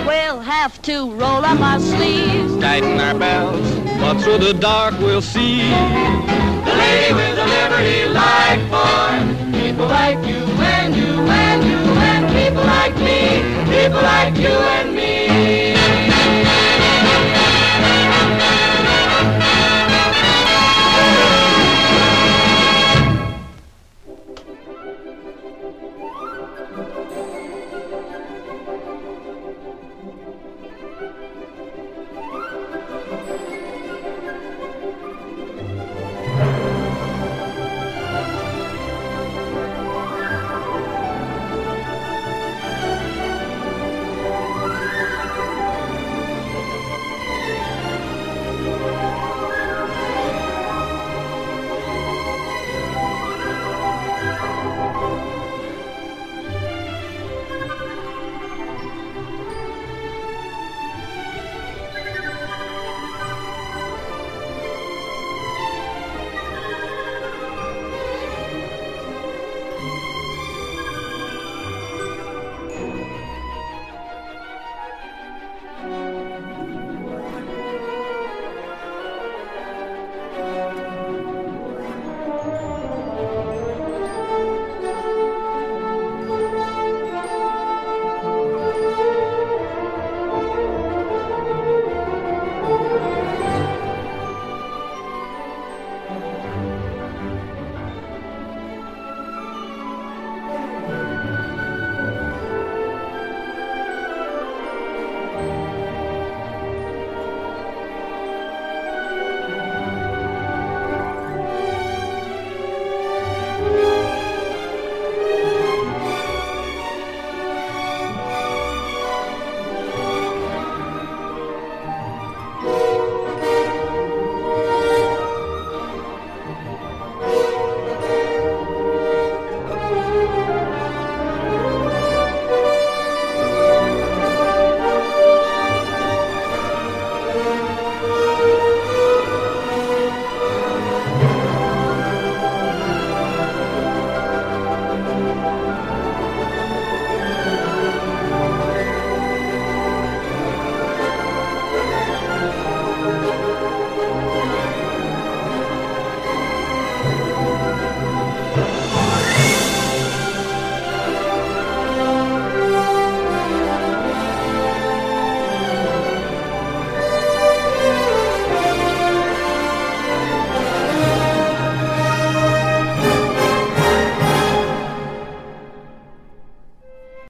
[0.04, 2.56] We'll have to roll up our sleeves.
[2.60, 3.68] Tighten our belts,
[4.00, 5.60] but through the dark we'll see
[6.66, 9.04] the lady with the liberty light for
[9.56, 10.42] people like you
[10.76, 11.12] and you
[11.44, 13.20] and you and people like me,
[13.70, 15.71] people like you and me.